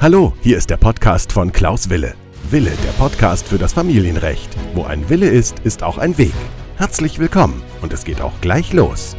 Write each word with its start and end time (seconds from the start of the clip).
Hallo, 0.00 0.34
hier 0.42 0.58
ist 0.58 0.68
der 0.68 0.76
Podcast 0.76 1.32
von 1.32 1.50
Klaus 1.50 1.88
Wille. 1.88 2.14
Wille, 2.50 2.72
der 2.84 2.92
Podcast 2.92 3.48
für 3.48 3.56
das 3.56 3.72
Familienrecht. 3.72 4.54
Wo 4.74 4.84
ein 4.84 5.08
Wille 5.08 5.28
ist, 5.28 5.60
ist 5.60 5.82
auch 5.82 5.96
ein 5.96 6.18
Weg. 6.18 6.34
Herzlich 6.76 7.18
willkommen 7.18 7.62
und 7.80 7.92
es 7.92 8.04
geht 8.04 8.20
auch 8.20 8.38
gleich 8.42 8.72
los. 8.72 9.16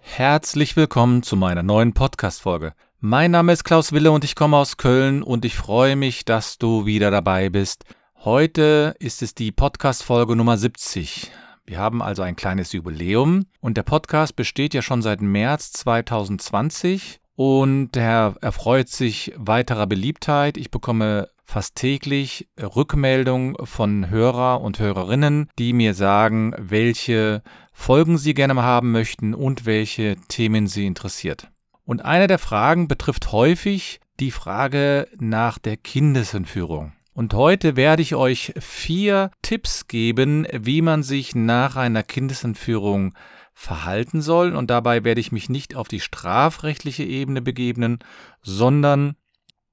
Herzlich 0.00 0.74
willkommen 0.74 1.22
zu 1.22 1.36
meiner 1.36 1.62
neuen 1.62 1.92
Podcast-Folge. 1.94 2.72
Mein 2.98 3.30
Name 3.30 3.52
ist 3.52 3.62
Klaus 3.62 3.92
Wille 3.92 4.10
und 4.10 4.24
ich 4.24 4.34
komme 4.34 4.56
aus 4.56 4.78
Köln 4.78 5.22
und 5.22 5.44
ich 5.44 5.54
freue 5.54 5.94
mich, 5.94 6.24
dass 6.24 6.58
du 6.58 6.86
wieder 6.86 7.12
dabei 7.12 7.50
bist. 7.50 7.84
Heute 8.24 8.96
ist 8.98 9.22
es 9.22 9.36
die 9.36 9.52
Podcast-Folge 9.52 10.34
Nummer 10.34 10.58
70. 10.58 11.30
Wir 11.68 11.78
haben 11.78 12.00
also 12.00 12.22
ein 12.22 12.34
kleines 12.34 12.72
Jubiläum 12.72 13.44
und 13.60 13.76
der 13.76 13.82
Podcast 13.82 14.34
besteht 14.36 14.72
ja 14.72 14.80
schon 14.80 15.02
seit 15.02 15.20
März 15.20 15.70
2020 15.72 17.20
und 17.34 17.94
er 17.94 18.36
erfreut 18.40 18.88
sich 18.88 19.34
weiterer 19.36 19.86
Beliebtheit. 19.86 20.56
Ich 20.56 20.70
bekomme 20.70 21.28
fast 21.44 21.74
täglich 21.74 22.48
Rückmeldungen 22.58 23.54
von 23.66 24.08
Hörer 24.08 24.62
und 24.62 24.78
Hörerinnen, 24.78 25.50
die 25.58 25.74
mir 25.74 25.92
sagen, 25.92 26.54
welche 26.56 27.42
Folgen 27.74 28.16
sie 28.16 28.32
gerne 28.32 28.54
mal 28.54 28.62
haben 28.62 28.90
möchten 28.90 29.34
und 29.34 29.66
welche 29.66 30.16
Themen 30.28 30.68
sie 30.68 30.86
interessiert. 30.86 31.50
Und 31.84 32.02
eine 32.02 32.28
der 32.28 32.38
Fragen 32.38 32.88
betrifft 32.88 33.30
häufig 33.30 34.00
die 34.20 34.30
Frage 34.30 35.06
nach 35.18 35.58
der 35.58 35.76
Kindesentführung. 35.76 36.92
Und 37.18 37.34
heute 37.34 37.74
werde 37.74 38.00
ich 38.00 38.14
euch 38.14 38.54
vier 38.60 39.32
Tipps 39.42 39.88
geben, 39.88 40.46
wie 40.52 40.82
man 40.82 41.02
sich 41.02 41.34
nach 41.34 41.74
einer 41.74 42.04
Kindesentführung 42.04 43.12
verhalten 43.54 44.20
soll. 44.20 44.54
Und 44.54 44.70
dabei 44.70 45.02
werde 45.02 45.20
ich 45.20 45.32
mich 45.32 45.48
nicht 45.48 45.74
auf 45.74 45.88
die 45.88 45.98
strafrechtliche 45.98 47.02
Ebene 47.02 47.42
begeben, 47.42 47.98
sondern 48.40 49.16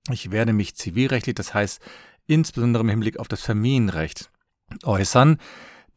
ich 0.09 0.31
werde 0.31 0.53
mich 0.53 0.75
zivilrechtlich, 0.75 1.35
das 1.35 1.53
heißt 1.53 1.83
insbesondere 2.25 2.81
im 2.81 2.89
Hinblick 2.89 3.19
auf 3.19 3.27
das 3.27 3.41
Familienrecht 3.41 4.31
äußern. 4.83 5.37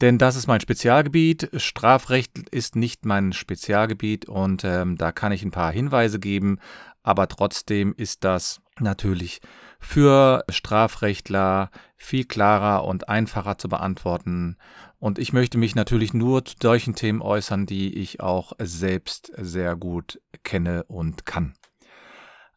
Denn 0.03 0.19
das 0.19 0.37
ist 0.37 0.49
mein 0.49 0.61
Spezialgebiet. 0.61 1.49
Strafrecht 1.57 2.39
ist 2.51 2.77
nicht 2.77 3.07
mein 3.07 3.33
Spezialgebiet 3.33 4.27
und 4.27 4.65
ähm, 4.65 4.99
da 4.99 5.13
kann 5.13 5.33
ich 5.33 5.43
ein 5.43 5.51
paar 5.51 5.73
Hinweise 5.73 6.21
geben, 6.21 6.59
aber 7.03 7.27
trotzdem 7.27 7.95
ist 7.97 8.23
das 8.25 8.61
natürlich 8.79 9.41
für 9.79 10.45
Strafrechtler 10.49 11.71
viel 11.97 12.25
klarer 12.25 12.85
und 12.85 13.09
einfacher 13.09 13.59
zu 13.59 13.69
beantworten. 13.69 14.57
Und 14.99 15.19
ich 15.19 15.33
möchte 15.33 15.59
mich 15.59 15.75
natürlich 15.75 16.15
nur 16.15 16.45
zu 16.45 16.57
solchen 16.61 16.95
Themen 16.95 17.23
äußern, 17.23 17.67
die 17.67 17.95
ich 17.95 18.21
auch 18.21 18.53
selbst 18.59 19.33
sehr 19.37 19.77
gut 19.77 20.21
kenne 20.43 20.85
und 20.85 21.27
kann. 21.27 21.55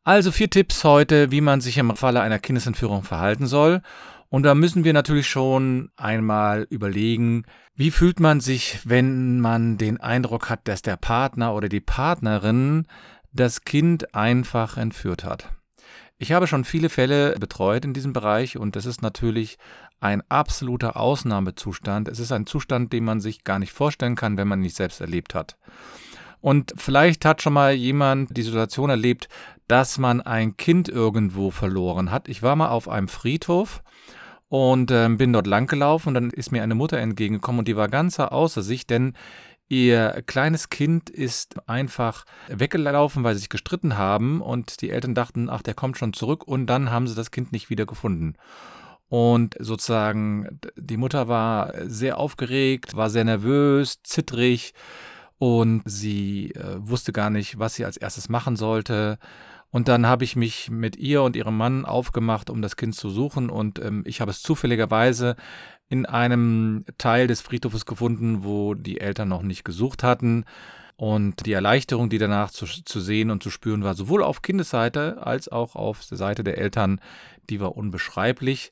Also 0.03 0.31
vier 0.31 0.49
Tipps 0.49 0.83
heute, 0.83 1.29
wie 1.29 1.41
man 1.41 1.61
sich 1.61 1.77
im 1.77 1.95
Falle 1.95 2.21
einer 2.21 2.39
Kindesentführung 2.39 3.03
verhalten 3.03 3.45
soll. 3.45 3.81
Und 4.29 4.43
da 4.43 4.55
müssen 4.55 4.83
wir 4.83 4.93
natürlich 4.93 5.29
schon 5.29 5.91
einmal 5.97 6.65
überlegen, 6.69 7.43
wie 7.75 7.91
fühlt 7.91 8.19
man 8.19 8.39
sich, 8.39 8.79
wenn 8.85 9.39
man 9.39 9.77
den 9.77 9.99
Eindruck 9.99 10.49
hat, 10.49 10.67
dass 10.67 10.81
der 10.81 10.95
Partner 10.95 11.53
oder 11.53 11.69
die 11.69 11.81
Partnerin 11.81 12.87
das 13.33 13.61
Kind 13.61 14.15
einfach 14.15 14.77
entführt 14.77 15.23
hat. 15.23 15.49
Ich 16.21 16.33
habe 16.33 16.45
schon 16.45 16.65
viele 16.65 16.89
Fälle 16.89 17.33
betreut 17.39 17.83
in 17.83 17.95
diesem 17.95 18.13
Bereich 18.13 18.55
und 18.55 18.75
das 18.75 18.85
ist 18.85 19.01
natürlich 19.01 19.57
ein 20.01 20.21
absoluter 20.29 20.95
Ausnahmezustand. 20.95 22.07
Es 22.07 22.19
ist 22.19 22.31
ein 22.31 22.45
Zustand, 22.45 22.93
den 22.93 23.05
man 23.05 23.19
sich 23.19 23.43
gar 23.43 23.57
nicht 23.57 23.73
vorstellen 23.73 24.15
kann, 24.15 24.37
wenn 24.37 24.47
man 24.47 24.59
ihn 24.59 24.63
nicht 24.63 24.75
selbst 24.75 25.01
erlebt 25.01 25.33
hat. 25.33 25.57
Und 26.39 26.73
vielleicht 26.77 27.25
hat 27.25 27.41
schon 27.41 27.53
mal 27.53 27.73
jemand 27.73 28.37
die 28.37 28.43
Situation 28.43 28.91
erlebt, 28.91 29.29
dass 29.67 29.97
man 29.97 30.21
ein 30.21 30.57
Kind 30.57 30.89
irgendwo 30.89 31.49
verloren 31.49 32.11
hat. 32.11 32.29
Ich 32.29 32.43
war 32.43 32.55
mal 32.55 32.69
auf 32.69 32.87
einem 32.87 33.07
Friedhof 33.07 33.81
und 34.47 34.91
äh, 34.91 35.09
bin 35.09 35.33
dort 35.33 35.47
langgelaufen 35.47 36.09
und 36.09 36.13
dann 36.13 36.29
ist 36.29 36.51
mir 36.51 36.61
eine 36.61 36.75
Mutter 36.75 36.99
entgegengekommen 36.99 37.57
und 37.59 37.67
die 37.67 37.77
war 37.77 37.87
ganz 37.87 38.19
außer 38.19 38.61
sich, 38.61 38.85
denn 38.85 39.13
ihr 39.71 40.21
kleines 40.25 40.69
Kind 40.69 41.09
ist 41.09 41.67
einfach 41.67 42.25
weggelaufen, 42.49 43.23
weil 43.23 43.35
sie 43.35 43.39
sich 43.39 43.49
gestritten 43.49 43.97
haben 43.97 44.41
und 44.41 44.81
die 44.81 44.89
Eltern 44.89 45.15
dachten, 45.15 45.49
ach, 45.49 45.61
der 45.61 45.73
kommt 45.73 45.97
schon 45.97 46.11
zurück 46.11 46.45
und 46.45 46.67
dann 46.67 46.91
haben 46.91 47.07
sie 47.07 47.15
das 47.15 47.31
Kind 47.31 47.53
nicht 47.53 47.69
wieder 47.69 47.85
gefunden. 47.85 48.35
Und 49.07 49.55
sozusagen, 49.59 50.59
die 50.75 50.97
Mutter 50.97 51.27
war 51.29 51.73
sehr 51.85 52.17
aufgeregt, 52.17 52.95
war 52.95 53.09
sehr 53.09 53.23
nervös, 53.23 54.03
zittrig 54.03 54.73
und 55.37 55.83
sie 55.85 56.51
äh, 56.51 56.75
wusste 56.77 57.13
gar 57.13 57.29
nicht, 57.29 57.57
was 57.57 57.75
sie 57.75 57.85
als 57.85 57.97
erstes 57.97 58.27
machen 58.27 58.57
sollte. 58.57 59.19
Und 59.69 59.87
dann 59.87 60.05
habe 60.05 60.25
ich 60.25 60.35
mich 60.35 60.69
mit 60.69 60.97
ihr 60.97 61.23
und 61.23 61.37
ihrem 61.37 61.55
Mann 61.55 61.85
aufgemacht, 61.85 62.49
um 62.49 62.61
das 62.61 62.75
Kind 62.75 62.93
zu 62.93 63.09
suchen. 63.09 63.49
Und 63.49 63.79
ähm, 63.79 64.03
ich 64.05 64.19
habe 64.19 64.31
es 64.31 64.41
zufälligerweise 64.41 65.37
in 65.91 66.05
einem 66.05 66.85
Teil 66.97 67.27
des 67.27 67.41
Friedhofes 67.41 67.85
gefunden, 67.85 68.43
wo 68.43 68.73
die 68.73 69.01
Eltern 69.01 69.27
noch 69.27 69.41
nicht 69.41 69.65
gesucht 69.65 70.03
hatten. 70.03 70.45
Und 70.95 71.45
die 71.45 71.53
Erleichterung, 71.53 72.09
die 72.09 72.17
danach 72.17 72.51
zu, 72.51 72.65
zu 72.65 73.01
sehen 73.01 73.29
und 73.29 73.43
zu 73.43 73.49
spüren 73.49 73.83
war, 73.83 73.93
sowohl 73.93 74.23
auf 74.23 74.41
Kindesseite 74.41 75.25
als 75.25 75.49
auch 75.49 75.75
auf 75.75 76.05
der 76.05 76.17
Seite 76.17 76.43
der 76.43 76.57
Eltern, 76.59 77.01
die 77.49 77.59
war 77.59 77.75
unbeschreiblich. 77.75 78.71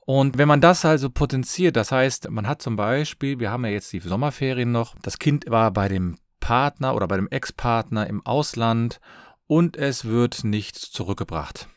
Und 0.00 0.38
wenn 0.38 0.48
man 0.48 0.60
das 0.60 0.84
also 0.84 1.10
potenziert, 1.10 1.76
das 1.76 1.92
heißt, 1.92 2.30
man 2.30 2.46
hat 2.46 2.62
zum 2.62 2.76
Beispiel, 2.76 3.38
wir 3.38 3.50
haben 3.50 3.64
ja 3.64 3.72
jetzt 3.72 3.92
die 3.92 3.98
Sommerferien 4.00 4.72
noch, 4.72 4.94
das 5.02 5.18
Kind 5.18 5.44
war 5.48 5.72
bei 5.72 5.88
dem 5.88 6.16
Partner 6.40 6.94
oder 6.94 7.08
bei 7.08 7.16
dem 7.16 7.28
Ex-Partner 7.28 8.06
im 8.06 8.24
Ausland 8.24 9.00
und 9.46 9.76
es 9.76 10.04
wird 10.04 10.44
nichts 10.44 10.90
zurückgebracht. 10.92 11.68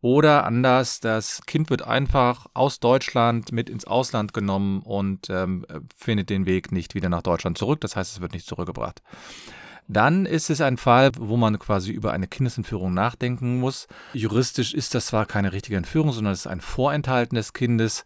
Oder 0.00 0.44
anders, 0.44 1.00
das 1.00 1.42
Kind 1.46 1.70
wird 1.70 1.82
einfach 1.82 2.46
aus 2.54 2.78
Deutschland 2.78 3.50
mit 3.50 3.68
ins 3.68 3.84
Ausland 3.84 4.32
genommen 4.32 4.80
und 4.82 5.28
ähm, 5.28 5.66
findet 5.96 6.30
den 6.30 6.46
Weg 6.46 6.70
nicht 6.70 6.94
wieder 6.94 7.08
nach 7.08 7.22
Deutschland 7.22 7.58
zurück. 7.58 7.80
Das 7.80 7.96
heißt, 7.96 8.12
es 8.12 8.20
wird 8.20 8.32
nicht 8.32 8.46
zurückgebracht. 8.46 9.02
Dann 9.88 10.26
ist 10.26 10.50
es 10.50 10.60
ein 10.60 10.76
Fall, 10.76 11.10
wo 11.18 11.36
man 11.36 11.58
quasi 11.58 11.90
über 11.90 12.12
eine 12.12 12.28
Kindesentführung 12.28 12.92
nachdenken 12.92 13.58
muss. 13.58 13.88
Juristisch 14.12 14.74
ist 14.74 14.94
das 14.94 15.06
zwar 15.06 15.24
keine 15.26 15.52
richtige 15.52 15.78
Entführung, 15.78 16.12
sondern 16.12 16.34
es 16.34 16.40
ist 16.40 16.46
ein 16.46 16.60
Vorenthalten 16.60 17.36
des 17.36 17.54
Kindes. 17.54 18.04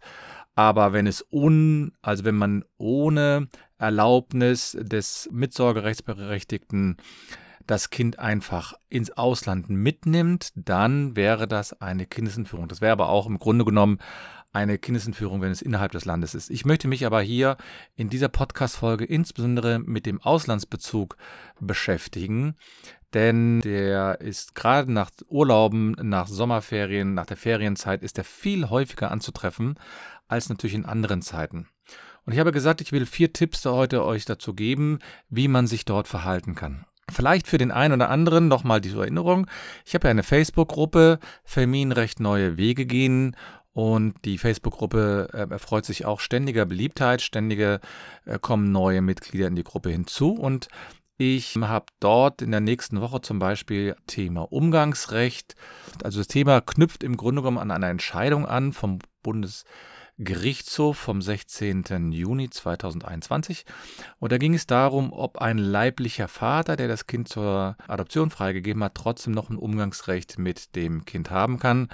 Aber 0.55 0.93
wenn 0.93 1.07
es 1.07 1.25
un, 1.29 1.91
also 2.01 2.23
wenn 2.23 2.35
man 2.35 2.63
ohne 2.77 3.49
Erlaubnis 3.77 4.77
des 4.79 5.27
Mitsorgerechtsberechtigten 5.31 6.97
das 7.67 7.89
Kind 7.89 8.19
einfach 8.19 8.73
ins 8.89 9.11
Ausland 9.11 9.69
mitnimmt, 9.69 10.51
dann 10.55 11.15
wäre 11.15 11.47
das 11.47 11.81
eine 11.81 12.05
Kindesentführung. 12.05 12.67
Das 12.67 12.81
wäre 12.81 12.91
aber 12.91 13.09
auch 13.09 13.27
im 13.27 13.39
Grunde 13.39 13.65
genommen 13.65 13.99
eine 14.53 14.77
Kindesentführung, 14.77 15.41
wenn 15.41 15.51
es 15.51 15.61
innerhalb 15.61 15.91
des 15.91 16.05
Landes 16.05 16.35
ist. 16.35 16.51
Ich 16.51 16.63
möchte 16.63 16.87
mich 16.87 17.05
aber 17.05 17.21
hier 17.21 17.57
in 17.95 18.09
dieser 18.09 18.29
Podcast-Folge 18.29 19.03
insbesondere 19.03 19.79
mit 19.79 20.05
dem 20.05 20.21
Auslandsbezug 20.21 21.17
beschäftigen, 21.59 22.55
denn 23.13 23.61
der 23.61 24.21
ist 24.21 24.55
gerade 24.55 24.91
nach 24.91 25.09
Urlauben, 25.27 25.91
nach 26.01 26.27
Sommerferien, 26.27 27.13
nach 27.13 27.25
der 27.25 27.37
Ferienzeit, 27.37 28.03
ist 28.03 28.17
er 28.17 28.23
viel 28.23 28.69
häufiger 28.69 29.11
anzutreffen 29.11 29.79
als 30.27 30.49
natürlich 30.49 30.75
in 30.75 30.85
anderen 30.85 31.21
Zeiten. 31.21 31.67
Und 32.25 32.33
ich 32.33 32.39
habe 32.39 32.51
gesagt, 32.51 32.79
ich 32.79 32.91
will 32.91 33.05
vier 33.05 33.33
Tipps 33.33 33.65
heute 33.65 34.05
euch 34.05 34.25
dazu 34.25 34.53
geben, 34.53 34.99
wie 35.29 35.47
man 35.47 35.67
sich 35.67 35.83
dort 35.85 36.07
verhalten 36.07 36.55
kann. 36.55 36.85
Vielleicht 37.11 37.47
für 37.47 37.57
den 37.57 37.71
einen 37.71 37.93
oder 37.93 38.09
anderen 38.09 38.47
nochmal 38.47 38.81
die 38.81 38.93
Erinnerung. 38.93 39.47
Ich 39.85 39.93
habe 39.93 40.07
ja 40.07 40.11
eine 40.11 40.23
Facebook-Gruppe, 40.23 41.19
Familienrecht 41.43 42.19
neue 42.19 42.57
Wege 42.57 42.85
gehen. 42.85 43.35
Und 43.73 44.13
die 44.23 44.37
Facebook-Gruppe 44.37 45.29
äh, 45.33 45.51
erfreut 45.51 45.85
sich 45.85 46.05
auch 46.05 46.19
ständiger 46.19 46.65
Beliebtheit. 46.65 47.21
Ständige 47.21 47.79
äh, 48.25 48.37
kommen 48.39 48.71
neue 48.71 49.01
Mitglieder 49.01 49.47
in 49.47 49.55
die 49.55 49.63
Gruppe 49.63 49.89
hinzu. 49.89 50.31
Und 50.33 50.67
ich 51.17 51.55
habe 51.55 51.85
dort 51.99 52.41
in 52.41 52.51
der 52.51 52.59
nächsten 52.59 53.01
Woche 53.01 53.21
zum 53.21 53.39
Beispiel 53.39 53.95
Thema 54.07 54.51
Umgangsrecht. 54.51 55.55
Also 56.03 56.19
das 56.19 56.27
Thema 56.27 56.61
knüpft 56.61 57.03
im 57.03 57.17
Grunde 57.17 57.41
genommen 57.41 57.57
an 57.57 57.71
eine 57.71 57.89
Entscheidung 57.89 58.45
an 58.45 58.73
vom 58.73 58.99
Bundes 59.23 59.63
Gerichtshof 60.17 60.97
vom 60.97 61.21
16. 61.21 62.11
Juni 62.11 62.49
2021. 62.49 63.65
Und 64.19 64.31
da 64.31 64.37
ging 64.37 64.53
es 64.53 64.67
darum, 64.67 65.11
ob 65.11 65.39
ein 65.39 65.57
leiblicher 65.57 66.27
Vater, 66.27 66.75
der 66.75 66.87
das 66.87 67.07
Kind 67.07 67.27
zur 67.27 67.75
Adoption 67.87 68.29
freigegeben 68.29 68.83
hat, 68.83 68.95
trotzdem 68.95 69.33
noch 69.33 69.49
ein 69.49 69.57
Umgangsrecht 69.57 70.37
mit 70.37 70.75
dem 70.75 71.05
Kind 71.05 71.31
haben 71.31 71.59
kann. 71.59 71.89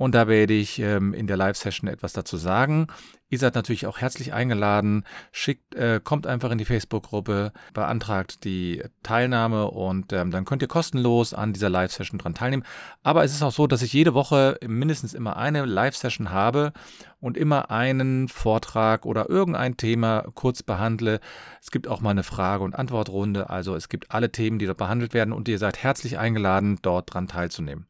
Und 0.00 0.14
da 0.14 0.28
werde 0.28 0.54
ich 0.54 0.78
ähm, 0.78 1.12
in 1.12 1.26
der 1.26 1.36
Live-Session 1.36 1.86
etwas 1.86 2.14
dazu 2.14 2.38
sagen. 2.38 2.86
Ihr 3.28 3.38
seid 3.38 3.54
natürlich 3.54 3.86
auch 3.86 3.98
herzlich 3.98 4.32
eingeladen. 4.32 5.04
Schickt, 5.30 5.74
äh, 5.74 6.00
kommt 6.02 6.26
einfach 6.26 6.50
in 6.50 6.56
die 6.56 6.64
Facebook-Gruppe, 6.64 7.52
beantragt 7.74 8.44
die 8.44 8.82
Teilnahme 9.02 9.70
und 9.70 10.14
ähm, 10.14 10.30
dann 10.30 10.46
könnt 10.46 10.62
ihr 10.62 10.68
kostenlos 10.68 11.34
an 11.34 11.52
dieser 11.52 11.68
Live-Session 11.68 12.18
dran 12.18 12.34
teilnehmen. 12.34 12.62
Aber 13.02 13.24
es 13.24 13.32
ist 13.32 13.42
auch 13.42 13.52
so, 13.52 13.66
dass 13.66 13.82
ich 13.82 13.92
jede 13.92 14.14
Woche 14.14 14.58
mindestens 14.66 15.12
immer 15.12 15.36
eine 15.36 15.66
Live-Session 15.66 16.30
habe 16.30 16.72
und 17.20 17.36
immer 17.36 17.70
einen 17.70 18.28
Vortrag 18.28 19.04
oder 19.04 19.28
irgendein 19.28 19.76
Thema 19.76 20.22
kurz 20.34 20.62
behandle. 20.62 21.20
Es 21.60 21.70
gibt 21.70 21.88
auch 21.88 22.00
mal 22.00 22.12
eine 22.12 22.22
Frage- 22.22 22.64
und 22.64 22.74
Antwortrunde. 22.74 23.50
Also 23.50 23.76
es 23.76 23.90
gibt 23.90 24.10
alle 24.12 24.32
Themen, 24.32 24.58
die 24.58 24.64
dort 24.64 24.78
behandelt 24.78 25.12
werden 25.12 25.34
und 25.34 25.46
ihr 25.46 25.58
seid 25.58 25.82
herzlich 25.82 26.18
eingeladen, 26.18 26.78
dort 26.80 27.12
dran 27.12 27.28
teilzunehmen. 27.28 27.89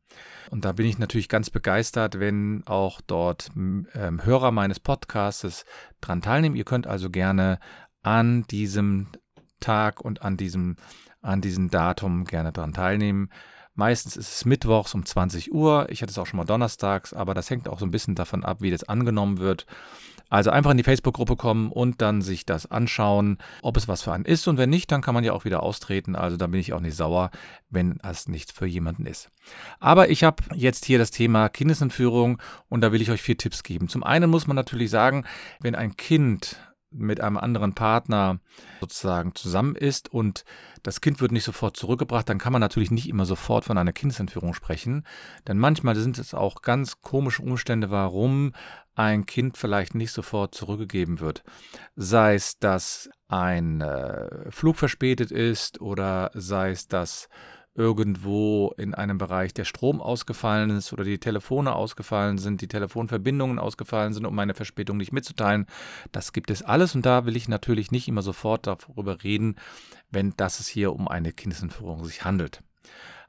Und 0.51 0.65
da 0.65 0.73
bin 0.73 0.87
ich 0.87 0.99
natürlich 0.99 1.29
ganz 1.29 1.51
begeistert, 1.51 2.19
wenn 2.19 2.63
auch 2.67 3.01
dort 3.01 3.51
ähm, 3.57 3.87
Hörer 3.95 4.51
meines 4.51 4.81
Podcasts 4.81 5.65
dran 6.01 6.23
teilnehmen. 6.23 6.57
Ihr 6.57 6.65
könnt 6.65 6.87
also 6.87 7.11
gerne 7.11 7.59
an 8.03 8.45
diesem 8.51 9.09
Tag 9.61 10.01
und 10.01 10.23
an 10.23 10.37
diesem, 10.37 10.77
an 11.21 11.41
diesem 11.41 11.71
Datum 11.71 12.25
gerne 12.25 12.53
dran 12.53 12.73
teilnehmen. 12.73 13.31
Meistens 13.75 14.17
ist 14.17 14.35
es 14.35 14.45
mittwochs 14.45 14.95
um 14.95 15.07
20 15.07 15.53
Uhr. 15.53 15.87
Ich 15.91 16.03
hatte 16.03 16.11
es 16.11 16.19
auch 16.19 16.27
schon 16.27 16.39
mal 16.39 16.45
donnerstags, 16.45 17.15
aber 17.15 17.35
das 17.35 17.49
hängt 17.49 17.69
auch 17.69 17.79
so 17.79 17.87
ein 17.87 17.91
bisschen 17.91 18.15
davon 18.15 18.45
ab, 18.45 18.61
wie 18.61 18.71
das 18.71 18.85
angenommen 18.85 19.39
wird. 19.39 19.67
Also 20.31 20.51
einfach 20.51 20.71
in 20.71 20.77
die 20.77 20.85
Facebook-Gruppe 20.85 21.37
kommen 21.37 21.71
und 21.71 22.01
dann 22.01 22.23
sich 22.23 22.47
das 22.47 22.71
anschauen, 22.71 23.39
ob 23.63 23.77
es 23.77 23.89
was 23.89 24.03
für 24.03 24.13
einen 24.13 24.25
ist. 24.25 24.49
Und 24.49 24.57
wenn 24.57 24.71
nicht, 24.71 24.91
dann 24.91 25.03
kann 25.03 25.15
man 25.15 25.25
ja 25.25 25.33
auch 25.33 25.45
wieder 25.45 25.63
austreten. 25.63 26.17
Also 26.17 26.37
da 26.37 26.47
bin 26.47 26.61
ich 26.61 26.73
auch 26.73 26.81
nicht 26.81 26.97
sauer, 26.97 27.31
wenn 27.69 27.99
es 28.03 28.29
nicht 28.29 28.53
für 28.53 28.67
jemanden 28.67 29.07
ist. 29.07 29.31
Aber 29.81 30.09
ich 30.09 30.25
habe 30.25 30.43
jetzt 30.55 30.85
hier 30.85 30.99
das 30.99 31.11
Thema 31.11 31.49
Kindesentführung 31.49 32.41
und 32.69 32.81
da 32.81 32.93
will 32.93 33.03
ich 33.03 33.11
euch 33.11 33.21
vier 33.21 33.37
Tipps 33.37 33.63
geben. 33.63 33.89
Zum 33.89 34.05
einen 34.05 34.31
muss 34.31 34.47
man 34.47 34.57
natürlich 34.57 34.91
sagen, 34.91 35.25
wenn 35.61 35.75
ein 35.75 35.97
Kind 35.97 36.57
mit 36.93 37.21
einem 37.21 37.37
anderen 37.37 37.75
Partner 37.75 38.41
sozusagen 38.81 39.35
zusammen 39.35 39.77
ist 39.77 40.13
und 40.13 40.45
das 40.83 41.01
Kind 41.01 41.21
wird 41.21 41.31
nicht 41.31 41.45
sofort 41.45 41.77
zurückgebracht, 41.77 42.29
dann 42.29 42.39
kann 42.39 42.53
man 42.53 42.61
natürlich 42.61 42.91
nicht 42.91 43.09
immer 43.09 43.27
sofort 43.27 43.65
von 43.65 43.79
einer 43.79 43.93
Kindesentführung 43.93 44.55
sprechen. 44.55 45.05
Denn 45.47 45.59
manchmal 45.59 45.95
sind 45.95 46.19
es 46.19 46.35
auch 46.35 46.63
ganz 46.63 47.01
komische 47.01 47.43
Umstände, 47.43 47.91
warum 47.91 48.53
ein 49.01 49.27
Kind 49.27 49.57
vielleicht 49.57 49.95
nicht 49.95 50.13
sofort 50.13 50.55
zurückgegeben 50.55 51.21
wird. 51.21 51.43
Sei 51.97 52.35
es, 52.35 52.59
dass 52.59 53.09
ein 53.29 53.81
äh, 53.81 54.51
Flug 54.51 54.77
verspätet 54.77 55.31
ist 55.31 55.81
oder 55.81 56.31
sei 56.35 56.71
es, 56.71 56.87
dass 56.89 57.29
irgendwo 57.75 58.75
in 58.77 58.95
einem 58.95 59.17
Bereich 59.17 59.55
der 59.55 59.65
Strom 59.65 60.03
ausgefallen 60.03 60.71
ist 60.71 60.93
oder 60.93 61.05
die 61.05 61.19
Telefone 61.19 61.75
ausgefallen 61.75 62.37
sind, 62.37 62.61
die 62.61 62.69
Telefonverbindungen 62.69 63.59
ausgefallen 63.59 64.13
sind, 64.13 64.27
um 64.27 64.39
eine 64.39 64.55
Verspätung 64.55 64.97
nicht 64.97 65.13
mitzuteilen. 65.13 65.67
Das 66.13 66.33
gibt 66.33 66.51
es 66.51 66.63
alles 66.63 66.95
und 66.95 67.07
da 67.07 67.25
will 67.25 67.37
ich 67.37 67.49
natürlich 67.49 67.91
nicht 67.91 68.09
immer 68.09 68.23
sofort 68.23 68.67
darüber 68.67 69.23
reden, 69.23 69.57
wenn 70.11 70.35
das 70.37 70.61
es 70.61 70.67
hier 70.67 70.93
um 70.93 71.09
eine 71.09 71.33
Kindesentführung 71.33 72.05
sich 72.05 72.25
handelt. 72.25 72.61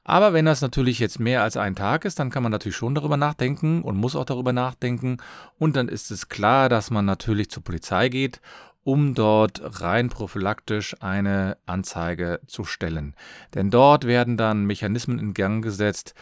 Aber 0.03 0.33
wenn 0.33 0.45
das 0.45 0.61
natürlich 0.61 0.99
jetzt 0.99 1.19
mehr 1.19 1.43
als 1.43 1.57
ein 1.57 1.75
Tag 1.75 2.05
ist, 2.05 2.17
dann 2.17 2.31
kann 2.31 2.43
man 2.43 2.51
natürlich 2.51 2.75
schon 2.75 2.95
darüber 2.95 3.17
nachdenken 3.17 3.83
und 3.83 3.97
muss 3.97 4.15
auch 4.15 4.25
darüber 4.25 4.51
nachdenken. 4.51 5.17
Und 5.59 5.75
dann 5.75 5.87
ist 5.87 6.09
es 6.09 6.27
klar, 6.27 6.69
dass 6.69 6.89
man 6.89 7.05
natürlich 7.05 7.51
zur 7.51 7.63
Polizei 7.63 8.09
geht 8.09 8.41
um 8.83 9.13
dort 9.13 9.61
rein 9.81 10.09
prophylaktisch 10.09 10.95
eine 11.01 11.57
Anzeige 11.65 12.39
zu 12.47 12.63
stellen. 12.63 13.15
Denn 13.53 13.69
dort 13.69 14.05
werden 14.05 14.37
dann 14.37 14.65
Mechanismen 14.65 15.19
in 15.19 15.33
Gang 15.33 15.63
gesetzt, 15.63 16.13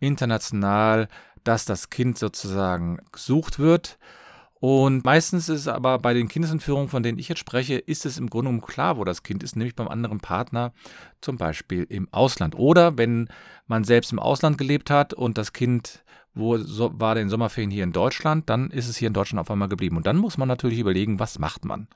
international, 0.00 1.08
dass 1.44 1.64
das 1.64 1.90
Kind 1.90 2.18
sozusagen 2.18 2.98
gesucht 3.12 3.58
wird. 3.58 3.98
Und 4.60 5.04
meistens 5.04 5.48
ist 5.48 5.68
aber 5.68 5.98
bei 5.98 6.14
den 6.14 6.28
Kindesentführungen, 6.28 6.88
von 6.88 7.02
denen 7.02 7.18
ich 7.18 7.28
jetzt 7.28 7.38
spreche, 7.38 7.76
ist 7.76 8.04
es 8.04 8.18
im 8.18 8.28
Grunde 8.28 8.50
genommen 8.50 8.66
klar, 8.66 8.96
wo 8.96 9.04
das 9.04 9.22
Kind 9.22 9.42
ist, 9.42 9.54
nämlich 9.54 9.76
beim 9.76 9.88
anderen 9.88 10.18
Partner, 10.18 10.72
zum 11.20 11.36
Beispiel 11.36 11.84
im 11.88 12.08
Ausland. 12.12 12.56
Oder 12.56 12.98
wenn 12.98 13.28
man 13.66 13.84
selbst 13.84 14.12
im 14.12 14.18
Ausland 14.18 14.58
gelebt 14.58 14.90
hat 14.90 15.14
und 15.14 15.38
das 15.38 15.52
Kind 15.52 16.02
wo 16.34 16.56
so, 16.56 16.92
war 16.98 17.14
den 17.14 17.28
Sommerferien 17.28 17.70
hier 17.70 17.84
in 17.84 17.92
Deutschland, 17.92 18.48
dann 18.48 18.70
ist 18.70 18.88
es 18.88 18.96
hier 18.96 19.08
in 19.08 19.14
Deutschland 19.14 19.40
auf 19.40 19.50
einmal 19.50 19.68
geblieben. 19.68 19.96
Und 19.96 20.06
dann 20.06 20.16
muss 20.16 20.38
man 20.38 20.48
natürlich 20.48 20.78
überlegen, 20.78 21.18
was 21.18 21.38
macht 21.38 21.64
man. 21.64 21.88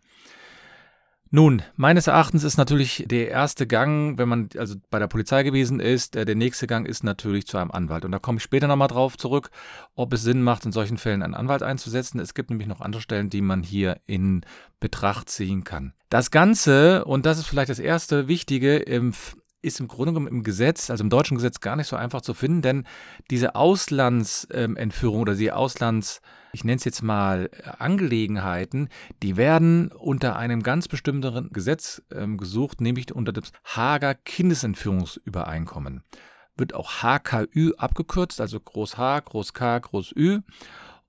Nun, 1.34 1.62
meines 1.76 2.08
Erachtens 2.08 2.44
ist 2.44 2.58
natürlich 2.58 3.05
der 3.06 3.31
erste 3.31 3.67
Gang, 3.67 4.19
wenn 4.19 4.29
man 4.29 4.50
also 4.58 4.75
bei 4.90 4.99
der 4.99 5.06
Polizei 5.06 5.43
gewesen 5.44 5.81
ist, 5.81 6.14
äh, 6.14 6.26
der 6.26 6.34
nächste 6.34 6.67
Gang 6.67 6.87
ist 6.87 7.05
natürlich 7.05 7.46
zu 7.46 7.56
einem 7.56 7.70
Anwalt. 7.70 8.05
Und 8.05 8.12
da 8.12 8.19
komme 8.19 8.37
ich 8.37 8.43
später 8.43 8.69
nochmal 8.69 8.88
drauf 8.88 9.17
zurück, 9.17 9.50
ob 9.94 10.12
es 10.12 10.20
Sinn 10.23 10.43
macht, 10.43 10.67
in 10.67 10.73
solchen 10.73 10.99
Fällen 10.99 11.23
einen 11.23 11.32
Anwalt 11.32 11.62
einzusetzen. 11.62 12.20
Es 12.20 12.34
gibt 12.34 12.50
nämlich 12.50 12.69
noch 12.69 12.82
andere 12.82 13.00
Stellen, 13.00 13.31
die 13.31 13.40
man 13.40 13.62
hier 13.62 13.96
in 14.05 14.43
Betracht 14.79 15.31
ziehen 15.31 15.64
kann. 15.64 15.94
Das 16.11 16.31
Ganze, 16.31 17.06
und 17.06 17.25
das 17.25 17.38
ist 17.38 17.46
vielleicht 17.46 17.70
das 17.70 17.79
erste 17.79 18.29
Wichtige, 18.29 18.76
im 18.76 19.14
ist 19.62 19.81
im 19.81 19.88
Grunde 19.88 20.12
genommen 20.12 20.26
im 20.26 20.43
Gesetz, 20.43 20.91
also 20.91 21.03
im 21.03 21.11
deutschen 21.11 21.37
Gesetz, 21.37 21.61
gar 21.61 21.76
nicht 21.76 21.87
so 21.87 21.97
einfach 21.97 22.20
zu 22.20 22.35
finden, 22.35 22.62
denn 22.62 22.85
diese 23.31 23.55
Auslandsentführung 23.55 25.20
oder 25.20 25.35
die 25.35 25.53
Auslands, 25.53 26.20
ich 26.53 26.64
nenne 26.64 26.76
es 26.76 26.85
jetzt 26.85 27.03
mal 27.03 27.49
Angelegenheiten, 27.79 28.88
die 29.23 29.37
werden 29.37 29.91
unter 29.93 30.37
einem 30.37 30.62
ganz 30.62 30.88
bestimmten 30.88 31.50
Gesetz 31.53 32.03
ähm, 32.12 32.37
gesucht, 32.37 32.81
nämlich 32.81 33.14
unter 33.14 33.32
dem 33.32 33.44
Hager 33.64 34.14
Kindesentführungsübereinkommen. 34.14 36.03
Wird 36.56 36.75
auch 36.75 37.03
HKÜ 37.03 37.73
abgekürzt, 37.79 38.41
also 38.41 38.61
Groß 38.61 38.99
H, 38.99 39.20
Groß 39.20 39.55
K, 39.55 39.79
Groß 39.79 40.12
Ü. 40.17 40.41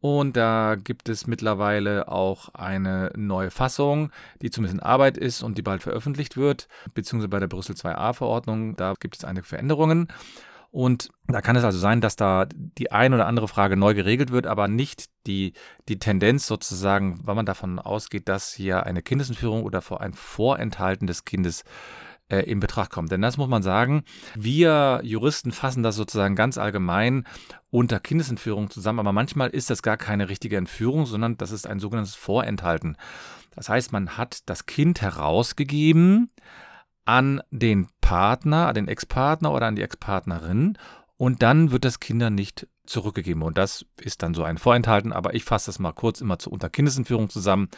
Und 0.04 0.36
da 0.36 0.76
gibt 0.76 1.08
es 1.08 1.28
mittlerweile 1.28 2.10
auch 2.10 2.50
eine 2.54 3.14
neue 3.16 3.52
Fassung, 3.52 4.12
die 4.42 4.52
zumindest 4.52 4.82
in 4.82 4.84
Arbeit 4.86 5.18
ist 5.18 5.44
und 5.44 5.58
die 5.58 5.62
bald 5.62 5.82
veröffentlicht 5.82 6.36
wird, 6.36 6.68
beziehungsweise 6.94 7.30
bei 7.30 7.40
der 7.40 7.48
Brüssel 7.48 7.74
2a-Verordnung. 7.76 8.76
Da 8.76 8.96
gibt 9.00 9.16
es 9.16 9.24
einige 9.24 9.46
Veränderungen. 9.46 10.10
Und 10.72 11.08
da 11.28 11.40
kann 11.40 11.56
es 11.56 11.64
also 11.64 11.80
sein, 11.80 12.02
dass 12.02 12.18
da 12.18 12.48
die 12.54 12.92
ein 12.92 13.14
oder 13.14 13.28
andere 13.28 13.48
Frage 13.48 13.78
neu 13.78 13.94
geregelt 13.94 14.34
wird, 14.34 14.46
aber 14.46 14.68
nicht 14.68 15.06
die, 15.26 15.54
die 15.88 16.00
Tendenz 16.00 16.48
sozusagen, 16.48 17.22
weil 17.24 17.36
man 17.36 17.46
davon 17.46 17.80
ausgeht, 17.80 18.28
dass 18.28 18.52
hier 18.52 18.86
eine 18.86 19.04
Kindesentführung 19.04 19.64
oder 19.64 19.82
ein 20.02 20.14
Vorenthalten 20.14 21.08
des 21.08 21.24
Kindes 21.24 21.64
äh, 22.34 22.42
in 22.50 22.60
Betracht 22.60 22.92
kommt. 22.92 23.12
Denn 23.12 23.22
das 23.22 23.38
muss 23.38 23.48
man 23.48 23.64
sagen, 23.64 24.04
wir 24.36 25.02
Juristen 25.04 25.52
fassen 25.52 25.84
das 25.84 25.96
sozusagen 25.96 26.36
ganz 26.36 26.58
allgemein 26.58 27.26
unter 27.70 28.00
Kindesentführung 28.00 28.70
zusammen, 28.70 29.00
aber 29.00 29.14
manchmal 29.14 29.50
ist 29.50 29.70
das 29.70 29.82
gar 29.82 29.98
keine 29.98 30.30
richtige 30.30 30.58
Entführung, 30.58 31.06
sondern 31.06 31.38
das 31.38 31.52
ist 31.52 31.68
ein 31.68 31.80
sogenanntes 31.80 32.16
Vorenthalten. 32.16 32.98
Das 33.56 33.70
heißt, 33.70 33.92
man 33.92 34.18
hat 34.18 34.42
das 34.48 34.66
Kind 34.66 35.02
herausgegeben 35.02 36.32
an 37.06 37.42
den 37.52 37.88
Partner, 38.02 38.68
an 38.68 38.76
den 38.76 38.88
Ex-Partner 38.88 39.52
oder 39.52 39.68
an 39.68 39.76
die 39.76 39.82
Ex-Partnerin 39.82 40.78
und 41.18 41.42
dann 41.44 41.72
wird 41.72 41.86
das 41.86 42.00
Kinder 42.00 42.30
nicht 42.30 42.68
zurückgegeben. 42.86 43.44
Und 43.44 43.58
das 43.58 43.86
ist 44.02 44.24
dann 44.24 44.34
so 44.34 44.44
ein 44.44 44.58
Vorenthalten, 44.58 45.14
aber 45.14 45.34
ich 45.34 45.44
fasse 45.44 45.68
das 45.68 45.80
mal 45.80 45.94
kurz 45.94 46.22
immer 46.22 46.40
zu 46.40 46.50
unter 46.50 46.70
Kindesentführung 46.70 47.30
zusammen. 47.30 47.70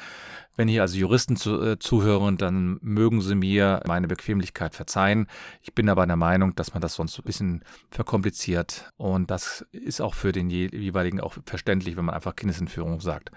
Wenn 0.57 0.67
hier 0.67 0.81
also 0.81 0.97
Juristen 0.97 1.35
zu, 1.35 1.61
äh, 1.61 1.79
zuhören, 1.79 2.37
dann 2.37 2.79
mögen 2.81 3.21
sie 3.21 3.35
mir 3.35 3.81
meine 3.85 4.07
Bequemlichkeit 4.07 4.73
verzeihen. 4.73 5.27
Ich 5.61 5.75
bin 5.75 5.89
aber 5.89 6.07
der 6.07 6.15
Meinung, 6.15 6.55
dass 6.55 6.73
man 6.73 6.81
das 6.81 6.95
sonst 6.95 7.19
ein 7.19 7.23
bisschen 7.23 7.63
verkompliziert 7.91 8.91
und 8.97 9.29
das 9.29 9.65
ist 9.71 10.01
auch 10.01 10.13
für 10.13 10.31
den 10.31 10.49
jeweiligen 10.49 11.19
auch 11.19 11.35
verständlich, 11.45 11.97
wenn 11.97 12.05
man 12.05 12.15
einfach 12.15 12.35
Kindesentführung 12.35 13.01
sagt. 13.01 13.31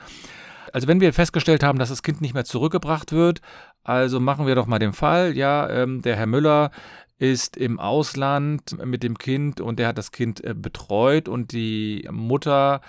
Also 0.73 0.87
wenn 0.87 1.01
wir 1.01 1.13
festgestellt 1.13 1.63
haben, 1.63 1.79
dass 1.79 1.89
das 1.89 2.03
Kind 2.03 2.21
nicht 2.21 2.35
mehr 2.35 2.45
zurückgebracht 2.45 3.13
wird, 3.13 3.41
also 3.85 4.21
machen 4.21 4.47
wir 4.47 4.55
doch 4.55 4.67
mal 4.67 4.79
den 4.79 4.93
Fall, 4.93 5.37
ja, 5.37 5.69
ähm, 5.71 6.03
der 6.03 6.17
Herr 6.17 6.27
Müller 6.27 6.71
ist 7.19 7.57
im 7.57 7.81
Ausland 7.81 8.77
mit 8.85 9.03
dem 9.03 9.19
Kind 9.19 9.61
und 9.61 9.79
der 9.79 9.89
hat 9.89 9.99
das 9.99 10.13
Kind 10.13 10.43
äh, 10.45 10.55
betreut 10.55 11.29
und 11.29 11.53
die 11.53 12.09
Mutter 12.11 12.81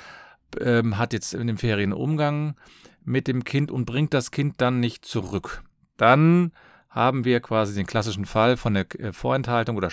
ähm, 0.59 0.98
hat 0.98 1.13
jetzt 1.13 1.33
in 1.33 1.48
den 1.48 1.57
Ferien 1.57 1.93
Umgang 1.93 2.55
mit 3.03 3.27
dem 3.27 3.43
Kind 3.43 3.71
und 3.71 3.86
bringt 3.86 4.13
das 4.13 4.31
Kind 4.31 4.62
dann 4.62 4.79
nicht 4.79 5.05
zurück. 5.05 5.63
Dann 5.98 6.51
haben 6.89 7.25
wir 7.25 7.39
quasi 7.39 7.75
den 7.75 7.86
klassischen 7.86 8.25
Fall 8.25 8.57
von 8.57 8.74
der 8.74 8.86
äh, 9.00 9.13
Vorenthaltung 9.13 9.77
oder 9.77 9.89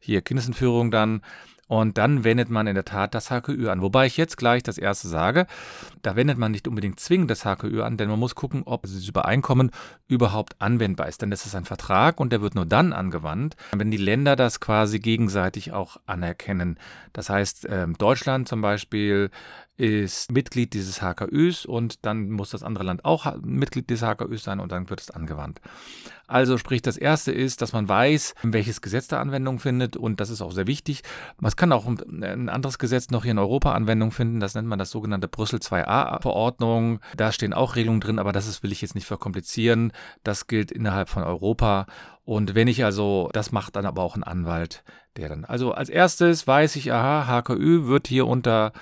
hier 0.00 0.22
Kindesentführung 0.22 0.90
dann 0.90 1.22
und 1.68 1.98
dann 1.98 2.24
wendet 2.24 2.50
man 2.50 2.66
in 2.66 2.74
der 2.74 2.84
Tat 2.84 3.14
das 3.14 3.30
HKÜ 3.30 3.68
an. 3.68 3.82
Wobei 3.82 4.06
ich 4.06 4.16
jetzt 4.16 4.36
gleich 4.36 4.62
das 4.62 4.78
erste 4.78 5.08
sage, 5.08 5.46
da 6.02 6.16
wendet 6.16 6.38
man 6.38 6.52
nicht 6.52 6.68
unbedingt 6.68 7.00
zwingend 7.00 7.30
das 7.30 7.44
HKÜ 7.44 7.82
an, 7.82 7.96
denn 7.96 8.08
man 8.08 8.18
muss 8.18 8.34
gucken, 8.34 8.62
ob 8.64 8.82
dieses 8.82 9.08
Übereinkommen 9.08 9.70
überhaupt 10.06 10.56
anwendbar 10.60 11.08
ist. 11.08 11.22
Denn 11.22 11.30
das 11.30 11.46
ist 11.46 11.54
ein 11.54 11.64
Vertrag 11.64 12.20
und 12.20 12.32
der 12.32 12.42
wird 12.42 12.54
nur 12.54 12.66
dann 12.66 12.92
angewandt, 12.92 13.56
wenn 13.72 13.90
die 13.90 13.96
Länder 13.96 14.36
das 14.36 14.60
quasi 14.60 14.98
gegenseitig 15.00 15.72
auch 15.72 15.96
anerkennen. 16.06 16.78
Das 17.12 17.30
heißt, 17.30 17.66
ähm, 17.70 17.96
Deutschland 17.96 18.48
zum 18.48 18.60
Beispiel 18.60 19.30
ist 19.76 20.30
Mitglied 20.30 20.72
dieses 20.72 21.02
HKÜs 21.02 21.66
und 21.66 22.04
dann 22.04 22.30
muss 22.30 22.50
das 22.50 22.62
andere 22.62 22.84
Land 22.84 23.04
auch 23.04 23.34
Mitglied 23.42 23.90
des 23.90 24.02
HKÜs 24.02 24.44
sein 24.44 24.60
und 24.60 24.70
dann 24.70 24.88
wird 24.88 25.00
es 25.00 25.10
angewandt. 25.10 25.60
Also 26.26 26.56
sprich, 26.58 26.80
das 26.80 26.96
erste 26.96 27.32
ist, 27.32 27.60
dass 27.60 27.72
man 27.72 27.88
weiß, 27.88 28.34
welches 28.42 28.80
Gesetz 28.80 29.08
da 29.08 29.20
Anwendung 29.20 29.58
findet 29.58 29.96
und 29.96 30.20
das 30.20 30.30
ist 30.30 30.40
auch 30.40 30.52
sehr 30.52 30.66
wichtig. 30.66 31.02
Man 31.38 31.52
kann 31.52 31.72
auch 31.72 31.86
ein 31.86 32.48
anderes 32.48 32.78
Gesetz 32.78 33.10
noch 33.10 33.24
hier 33.24 33.32
in 33.32 33.38
Europa 33.38 33.72
Anwendung 33.72 34.10
finden, 34.10 34.40
das 34.40 34.54
nennt 34.54 34.68
man 34.68 34.78
das 34.78 34.90
sogenannte 34.90 35.28
Brüssel 35.28 35.58
2a 35.58 36.22
Verordnung. 36.22 37.00
Da 37.16 37.32
stehen 37.32 37.52
auch 37.52 37.76
Regelungen 37.76 38.00
drin, 38.00 38.18
aber 38.18 38.32
das 38.32 38.46
ist, 38.46 38.62
will 38.62 38.72
ich 38.72 38.80
jetzt 38.80 38.94
nicht 38.94 39.06
verkomplizieren. 39.06 39.92
Das 40.22 40.46
gilt 40.46 40.70
innerhalb 40.70 41.08
von 41.08 41.24
Europa 41.24 41.86
und 42.24 42.54
wenn 42.54 42.68
ich 42.68 42.84
also, 42.84 43.28
das 43.32 43.52
macht 43.52 43.76
dann 43.76 43.86
aber 43.86 44.02
auch 44.02 44.16
ein 44.16 44.24
Anwalt, 44.24 44.82
der 45.16 45.28
dann, 45.28 45.44
also 45.44 45.72
als 45.72 45.90
erstes 45.90 46.46
weiß 46.46 46.76
ich, 46.76 46.92
aha, 46.92 47.42
HKÜ 47.42 47.86
wird 47.86 48.06
hier 48.06 48.26
unter 48.26 48.72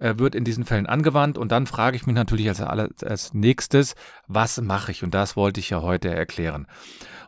wird 0.00 0.34
in 0.34 0.44
diesen 0.44 0.64
Fällen 0.64 0.86
angewandt 0.86 1.38
und 1.38 1.52
dann 1.52 1.66
frage 1.66 1.96
ich 1.96 2.06
mich 2.06 2.14
natürlich 2.14 2.48
als, 2.48 2.60
als 2.60 3.34
nächstes, 3.34 3.94
was 4.26 4.60
mache 4.60 4.90
ich? 4.90 5.04
Und 5.04 5.14
das 5.14 5.36
wollte 5.36 5.60
ich 5.60 5.70
ja 5.70 5.82
heute 5.82 6.12
erklären. 6.12 6.66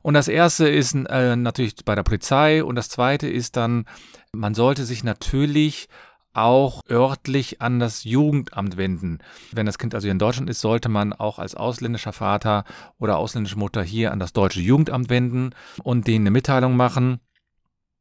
Und 0.02 0.14
das 0.14 0.28
erste 0.28 0.68
ist 0.68 0.94
äh, 0.94 1.36
natürlich 1.36 1.76
bei 1.84 1.94
der 1.94 2.02
Polizei 2.02 2.64
und 2.64 2.74
das 2.74 2.88
zweite 2.88 3.28
ist 3.28 3.56
dann, 3.56 3.84
man 4.32 4.54
sollte 4.54 4.84
sich 4.84 5.04
natürlich 5.04 5.88
auch 6.34 6.82
örtlich 6.88 7.60
an 7.60 7.78
das 7.78 8.04
Jugendamt 8.04 8.76
wenden. 8.76 9.18
Wenn 9.52 9.66
das 9.66 9.78
Kind 9.78 9.94
also 9.94 10.06
hier 10.06 10.12
in 10.12 10.18
Deutschland 10.18 10.48
ist, 10.48 10.60
sollte 10.60 10.88
man 10.88 11.12
auch 11.12 11.38
als 11.38 11.54
ausländischer 11.54 12.12
Vater 12.12 12.64
oder 12.98 13.18
ausländische 13.18 13.58
Mutter 13.58 13.82
hier 13.82 14.12
an 14.12 14.18
das 14.18 14.32
deutsche 14.32 14.60
Jugendamt 14.60 15.10
wenden 15.10 15.50
und 15.82 16.06
denen 16.06 16.22
eine 16.24 16.30
Mitteilung 16.30 16.74
machen, 16.74 17.20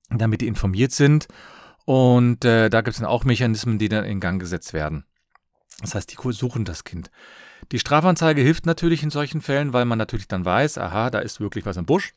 damit 0.10 0.42
die 0.42 0.48
informiert 0.48 0.92
sind. 0.92 1.28
Und 1.86 2.46
äh, 2.46 2.70
da 2.70 2.82
gibt 2.82 2.94
es 2.94 3.00
dann 3.00 3.10
auch 3.10 3.24
Mechanismen, 3.24 3.80
die 3.80 3.90
dann 3.90 4.06
in 4.06 4.20
Gang 4.20 4.40
gesetzt 4.40 4.74
werden. 4.74 5.06
Das 5.82 5.96
heißt, 5.96 6.12
die 6.12 6.32
suchen 6.34 6.66
das 6.66 6.84
Kind. 6.84 7.10
Die 7.72 7.80
Strafanzeige 7.80 8.42
hilft 8.42 8.66
natürlich 8.66 9.04
in 9.04 9.10
solchen 9.10 9.42
Fällen, 9.42 9.74
weil 9.74 9.86
man 9.86 9.98
natürlich 9.98 10.28
dann 10.28 10.46
weiß, 10.46 10.78
aha, 10.78 11.10
da 11.10 11.20
ist 11.20 11.40
wirklich 11.40 11.66
was 11.66 11.78
im 11.78 11.86
Busch. 11.86 12.14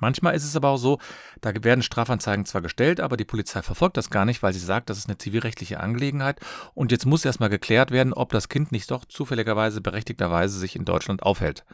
Manchmal 0.00 0.34
ist 0.34 0.44
es 0.44 0.56
aber 0.56 0.70
auch 0.70 0.78
so, 0.78 0.98
da 1.40 1.52
werden 1.62 1.82
Strafanzeigen 1.82 2.44
zwar 2.44 2.60
gestellt, 2.60 2.98
aber 2.98 3.16
die 3.16 3.24
Polizei 3.24 3.62
verfolgt 3.62 3.96
das 3.96 4.10
gar 4.10 4.24
nicht, 4.24 4.42
weil 4.42 4.52
sie 4.52 4.58
sagt, 4.58 4.90
das 4.90 4.98
ist 4.98 5.08
eine 5.08 5.16
zivilrechtliche 5.16 5.78
Angelegenheit 5.78 6.40
und 6.74 6.90
jetzt 6.90 7.06
muss 7.06 7.24
erstmal 7.24 7.50
geklärt 7.50 7.92
werden, 7.92 8.12
ob 8.12 8.32
das 8.32 8.48
Kind 8.48 8.72
nicht 8.72 8.90
doch 8.90 9.04
zufälligerweise, 9.04 9.80
berechtigterweise 9.80 10.58
sich 10.58 10.74
in 10.74 10.84
Deutschland 10.84 11.22
aufhält. 11.22 11.64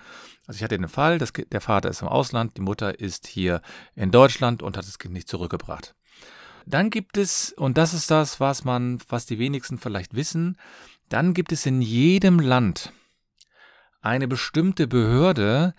Also 0.47 0.59
ich 0.59 0.63
hatte 0.63 0.77
den 0.77 0.89
Fall, 0.89 1.19
das, 1.19 1.33
der 1.33 1.63
Vater 1.63 1.89
ist 1.89 2.03
im 2.03 2.09
Ausland, 2.09 2.59
die 2.59 2.63
Mutter 2.63 3.01
ist 3.01 3.27
hier 3.27 3.63
in 3.95 4.11
Deutschland 4.11 4.63
und 4.63 4.77
hat 4.77 4.87
das 4.87 4.99
Kind 4.99 5.15
nicht 5.15 5.29
zurückgebracht. 5.29 5.95
Dann 6.67 6.91
gibt 6.91 7.17
es, 7.17 7.53
und 7.53 7.79
das 7.79 7.95
ist 7.95 8.11
das, 8.11 8.41
was 8.41 8.65
man, 8.65 8.99
was 9.09 9.27
die 9.27 9.39
wenigsten 9.39 9.79
vielleicht 9.79 10.15
wissen, 10.15 10.57
dann 11.09 11.35
gibt 11.35 11.53
es 11.53 11.67
in 11.67 11.83
jedem 11.83 12.39
Land 12.39 12.93
eine 14.01 14.29
bestimmte 14.29 14.87
Behörde, 14.87 15.75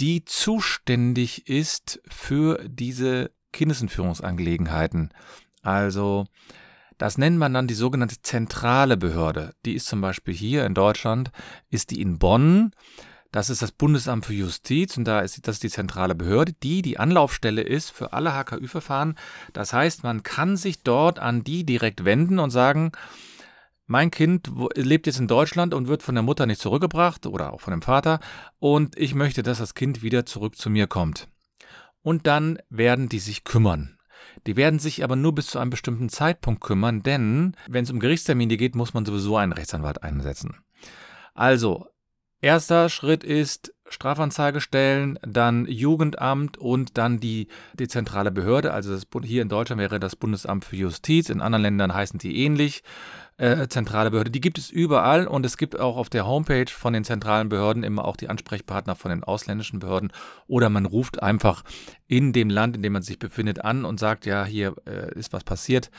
die 0.00 0.24
zuständig 0.24 1.48
ist 1.48 2.00
für 2.08 2.62
diese 2.68 3.30
Kindesentführungsangelegenheiten. 3.52 5.10
Also 5.62 6.26
das 6.98 7.18
nennt 7.18 7.38
man 7.38 7.52
dann 7.52 7.66
die 7.66 7.74
sogenannte 7.74 8.22
zentrale 8.22 8.96
Behörde. 8.96 9.54
Die 9.64 9.74
ist 9.74 9.86
zum 9.86 10.00
Beispiel 10.00 10.34
hier 10.34 10.64
in 10.64 10.74
Deutschland, 10.74 11.30
ist 11.68 11.90
die 11.90 12.00
in 12.00 12.18
Bonn. 12.18 12.72
Das 13.32 13.50
ist 13.50 13.62
das 13.62 13.72
Bundesamt 13.72 14.26
für 14.26 14.32
Justiz 14.32 14.96
und 14.96 15.04
da 15.04 15.20
ist 15.20 15.46
das 15.46 15.58
die 15.58 15.68
zentrale 15.68 16.14
Behörde, 16.14 16.52
die 16.62 16.82
die 16.82 16.98
Anlaufstelle 16.98 17.62
ist 17.62 17.90
für 17.90 18.12
alle 18.12 18.32
HKÜ-Verfahren. 18.32 19.16
Das 19.52 19.72
heißt, 19.72 20.02
man 20.04 20.22
kann 20.22 20.56
sich 20.56 20.82
dort 20.82 21.18
an 21.18 21.44
die 21.44 21.64
direkt 21.64 22.04
wenden 22.04 22.38
und 22.38 22.50
sagen, 22.50 22.92
mein 23.86 24.10
Kind 24.10 24.50
lebt 24.74 25.06
jetzt 25.06 25.20
in 25.20 25.28
Deutschland 25.28 25.72
und 25.72 25.86
wird 25.86 26.02
von 26.02 26.14
der 26.14 26.22
Mutter 26.22 26.46
nicht 26.46 26.60
zurückgebracht 26.60 27.26
oder 27.26 27.52
auch 27.52 27.60
von 27.60 27.70
dem 27.70 27.82
Vater 27.82 28.20
und 28.58 28.98
ich 28.98 29.14
möchte, 29.14 29.42
dass 29.42 29.58
das 29.58 29.74
Kind 29.74 30.02
wieder 30.02 30.26
zurück 30.26 30.56
zu 30.56 30.70
mir 30.70 30.86
kommt. 30.86 31.28
Und 32.02 32.26
dann 32.26 32.58
werden 32.68 33.08
die 33.08 33.18
sich 33.18 33.44
kümmern. 33.44 33.98
Die 34.46 34.56
werden 34.56 34.78
sich 34.78 35.04
aber 35.04 35.16
nur 35.16 35.34
bis 35.34 35.48
zu 35.48 35.58
einem 35.58 35.70
bestimmten 35.70 36.08
Zeitpunkt 36.08 36.60
kümmern, 36.60 37.02
denn 37.02 37.56
wenn 37.68 37.84
es 37.84 37.90
um 37.90 38.00
Gerichtstermine 38.00 38.56
geht, 38.56 38.74
muss 38.74 38.94
man 38.94 39.04
sowieso 39.04 39.36
einen 39.36 39.52
Rechtsanwalt 39.52 40.02
einsetzen. 40.02 40.56
Also, 41.34 41.86
Erster 42.40 42.88
Schritt 42.90 43.24
ist 43.24 43.72
Strafanzeige 43.88 44.60
stellen, 44.60 45.18
dann 45.22 45.66
Jugendamt 45.66 46.58
und 46.58 46.98
dann 46.98 47.18
die, 47.18 47.48
die 47.74 47.88
zentrale 47.88 48.30
Behörde. 48.30 48.72
Also 48.72 48.92
das, 48.92 49.06
hier 49.24 49.42
in 49.42 49.48
Deutschland 49.48 49.80
wäre 49.80 50.00
das 50.00 50.16
Bundesamt 50.16 50.64
für 50.64 50.76
Justiz, 50.76 51.30
in 51.30 51.40
anderen 51.40 51.62
Ländern 51.62 51.94
heißen 51.94 52.18
die 52.18 52.44
ähnlich 52.44 52.82
äh, 53.38 53.68
zentrale 53.68 54.10
Behörde. 54.10 54.30
Die 54.30 54.40
gibt 54.40 54.58
es 54.58 54.70
überall 54.70 55.26
und 55.26 55.44
es 55.44 55.56
gibt 55.56 55.78
auch 55.78 55.96
auf 55.96 56.08
der 56.08 56.26
Homepage 56.26 56.70
von 56.70 56.92
den 56.92 57.04
zentralen 57.04 57.48
Behörden 57.48 57.82
immer 57.82 58.04
auch 58.04 58.16
die 58.16 58.28
Ansprechpartner 58.28 58.96
von 58.96 59.10
den 59.10 59.24
ausländischen 59.24 59.78
Behörden 59.78 60.12
oder 60.46 60.70
man 60.70 60.86
ruft 60.86 61.22
einfach 61.22 61.62
in 62.06 62.32
dem 62.32 62.50
Land, 62.50 62.76
in 62.76 62.82
dem 62.82 62.92
man 62.92 63.02
sich 63.02 63.18
befindet, 63.18 63.64
an 63.64 63.84
und 63.84 64.00
sagt, 64.00 64.26
ja, 64.26 64.44
hier 64.44 64.74
äh, 64.86 65.12
ist 65.18 65.32
was 65.32 65.44
passiert, 65.44 65.90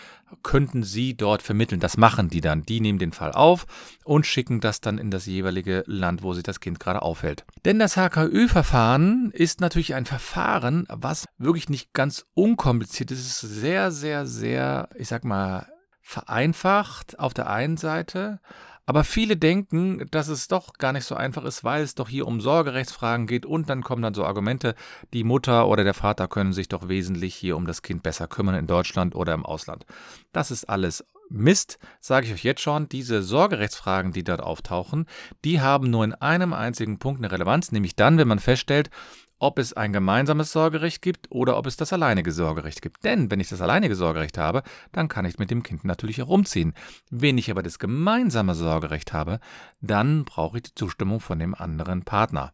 könnten 0.41 0.84
Sie 0.84 1.15
dort 1.15 1.41
vermitteln. 1.41 1.79
Das 1.79 1.98
machen 1.98 2.29
die 2.29 2.41
dann. 2.41 2.63
Die 2.63 2.79
nehmen 2.79 2.98
den 2.98 3.12
Fall 3.12 3.34
auf 3.34 3.65
und 4.03 4.25
schicken 4.25 4.60
das 4.60 4.82
dann 4.82 4.98
in 4.98 5.12
das 5.12 5.25
jeweilige 5.25 5.84
Land, 5.86 6.24
wo 6.24 6.34
sich 6.34 6.44
das 6.44 6.60
Kind 6.60 6.79
gerade 6.79 7.01
aufhält. 7.01 7.46
Denn 7.65 7.77
das 7.77 7.98
HKÜ-Verfahren 7.98 9.32
ist 9.32 9.62
natürlich 9.62 9.96
ein 9.96 10.06
Verfahren, 10.06 10.86
was 10.89 11.25
wirklich 11.38 11.70
nicht 11.70 11.94
ganz 11.94 12.25
unkompliziert 12.34 13.12
ist. 13.12 13.20
Es 13.20 13.44
ist 13.44 13.60
sehr, 13.60 13.91
sehr, 13.91 14.25
sehr, 14.25 14.89
ich 14.96 15.10
sag 15.10 15.24
mal, 15.24 15.67
vereinfacht 16.08 17.20
auf 17.20 17.34
der 17.34 17.50
einen 17.50 17.76
Seite, 17.76 18.40
aber 18.86 19.04
viele 19.04 19.36
denken, 19.36 20.06
dass 20.10 20.30
es 20.30 20.48
doch 20.48 20.72
gar 20.78 20.94
nicht 20.94 21.04
so 21.04 21.16
einfach 21.16 21.44
ist, 21.44 21.66
weil 21.66 21.84
es 21.84 21.96
doch 21.96 22.08
hier 22.08 22.26
um 22.26 22.40
Sorgerechtsfragen 22.40 23.28
geht 23.28 23.46
und 23.46 23.70
dann 23.70 23.84
kommen 23.84 24.02
dann 24.02 24.14
so 24.14 24.24
Argumente, 24.24 24.74
die 25.12 25.26
Mutter 25.26 25.68
oder 25.68 25.84
der 25.84 25.94
Vater 25.94 26.30
können 26.30 26.54
sich 26.54 26.70
doch 26.70 26.88
wesentlich 26.88 27.36
hier 27.36 27.58
um 27.58 27.68
das 27.68 27.82
Kind 27.82 28.04
besser 28.04 28.30
kümmern 28.30 28.56
in 28.56 28.68
Deutschland 28.68 29.16
oder 29.16 29.34
im 29.34 29.46
Ausland. 29.46 29.86
Das 30.32 30.50
ist 30.50 30.70
alles 30.70 31.04
Mist, 31.30 31.78
sage 32.00 32.28
ich 32.28 32.34
euch 32.34 32.46
jetzt 32.46 32.62
schon, 32.62 32.88
diese 32.88 33.22
Sorgerechtsfragen, 33.22 34.14
die 34.14 34.24
dort 34.24 34.40
auftauchen, 34.40 35.08
die 35.44 35.60
haben 35.60 35.90
nur 35.90 36.06
in 36.06 36.14
einem 36.14 36.54
einzigen 36.54 37.00
Punkt 37.00 37.20
eine 37.20 37.34
Relevanz, 37.34 37.74
nämlich 37.74 37.98
dann, 37.98 38.18
wenn 38.18 38.30
man 38.30 38.40
feststellt, 38.40 38.90
ob 39.39 39.60
es 39.60 39.74
ein 39.74 39.94
gemeinsames 39.94 40.51
Sorgerecht 40.51 41.01
gibt 41.01 41.27
oder 41.29 41.58
ob 41.58 41.67
es 41.67 41.77
das 41.77 41.94
alleinige 41.94 42.32
Sorgerecht 42.32 42.82
gibt. 42.82 43.03
Denn 43.03 43.29
wenn 43.29 43.39
ich 43.39 43.50
das 43.50 43.62
alleinige 43.62 43.96
Sorgerecht 43.96 44.38
habe, 44.38 44.63
dann 44.91 45.08
kann 45.08 45.25
ich 45.25 45.38
mit 45.38 45.51
dem 45.51 45.63
Kind 45.63 45.86
natürlich 45.86 46.17
herumziehen. 46.17 46.74
Wenn 47.10 47.38
ich 47.38 47.51
aber 47.51 47.63
das 47.63 47.79
gemeinsame 47.79 48.56
Sorgerecht 48.56 49.13
habe, 49.13 49.39
dann 49.82 50.25
brauche 50.25 50.58
ich 50.58 50.63
die 50.63 50.75
Zustimmung 50.75 51.20
von 51.20 51.39
dem 51.39 51.53
anderen 51.53 52.03
Partner 52.03 52.53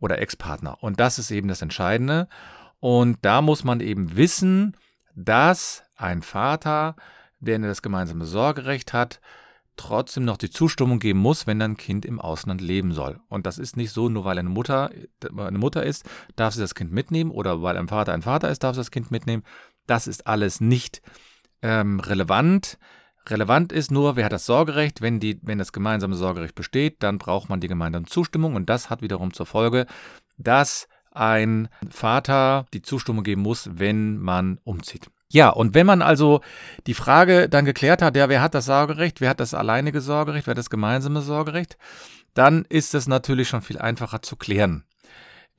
oder 0.00 0.18
Ex-Partner. 0.18 0.82
Und 0.82 1.00
das 1.00 1.18
ist 1.18 1.30
eben 1.30 1.48
das 1.48 1.62
Entscheidende. 1.62 2.28
Und 2.80 3.18
da 3.22 3.42
muss 3.42 3.64
man 3.64 3.80
eben 3.80 4.16
wissen, 4.16 4.76
dass 5.14 5.82
ein 5.96 6.22
Vater, 6.22 6.94
der 7.40 7.58
das 7.58 7.82
gemeinsame 7.82 8.24
Sorgerecht 8.24 8.92
hat, 8.92 9.20
trotzdem 9.78 10.24
noch 10.24 10.36
die 10.36 10.50
Zustimmung 10.50 10.98
geben 10.98 11.20
muss, 11.20 11.46
wenn 11.46 11.58
dein 11.58 11.76
Kind 11.76 12.04
im 12.04 12.20
Ausland 12.20 12.60
leben 12.60 12.92
soll. 12.92 13.20
Und 13.28 13.46
das 13.46 13.58
ist 13.58 13.76
nicht 13.76 13.92
so, 13.92 14.08
nur 14.08 14.24
weil 14.24 14.38
eine 14.38 14.48
Mutter 14.48 14.90
eine 15.36 15.58
Mutter 15.58 15.82
ist, 15.82 16.04
darf 16.36 16.54
sie 16.54 16.60
das 16.60 16.74
Kind 16.74 16.92
mitnehmen 16.92 17.30
oder 17.30 17.62
weil 17.62 17.76
ein 17.76 17.88
Vater 17.88 18.12
ein 18.12 18.22
Vater 18.22 18.50
ist, 18.50 18.62
darf 18.62 18.74
sie 18.74 18.80
das 18.80 18.90
Kind 18.90 19.10
mitnehmen. 19.10 19.42
Das 19.86 20.06
ist 20.06 20.26
alles 20.26 20.60
nicht 20.60 21.00
ähm, 21.62 22.00
relevant. 22.00 22.78
Relevant 23.26 23.72
ist 23.72 23.90
nur, 23.90 24.16
wer 24.16 24.26
hat 24.26 24.32
das 24.32 24.46
Sorgerecht. 24.46 25.00
Wenn, 25.00 25.20
die, 25.20 25.38
wenn 25.42 25.58
das 25.58 25.72
gemeinsame 25.72 26.14
Sorgerecht 26.16 26.54
besteht, 26.54 27.02
dann 27.02 27.18
braucht 27.18 27.48
man 27.48 27.60
die 27.60 27.68
gemeinsame 27.68 28.06
Zustimmung 28.06 28.54
und 28.54 28.68
das 28.68 28.90
hat 28.90 29.02
wiederum 29.02 29.32
zur 29.32 29.46
Folge, 29.46 29.86
dass 30.36 30.88
ein 31.12 31.68
Vater 31.90 32.66
die 32.72 32.82
Zustimmung 32.82 33.24
geben 33.24 33.42
muss, 33.42 33.68
wenn 33.72 34.18
man 34.18 34.58
umzieht. 34.64 35.10
Ja, 35.30 35.50
und 35.50 35.74
wenn 35.74 35.86
man 35.86 36.00
also 36.00 36.40
die 36.86 36.94
Frage 36.94 37.48
dann 37.48 37.66
geklärt 37.66 38.00
hat, 38.00 38.16
ja, 38.16 38.28
wer 38.28 38.40
hat 38.40 38.54
das 38.54 38.64
Sorgerecht, 38.64 39.20
wer 39.20 39.30
hat 39.30 39.40
das 39.40 39.52
alleinige 39.52 40.00
Sorgerecht, 40.00 40.46
wer 40.46 40.52
hat 40.52 40.58
das 40.58 40.70
gemeinsame 40.70 41.20
Sorgerecht, 41.20 41.76
dann 42.34 42.64
ist 42.68 42.94
es 42.94 43.08
natürlich 43.08 43.48
schon 43.48 43.62
viel 43.62 43.78
einfacher 43.78 44.22
zu 44.22 44.36
klären. 44.36 44.84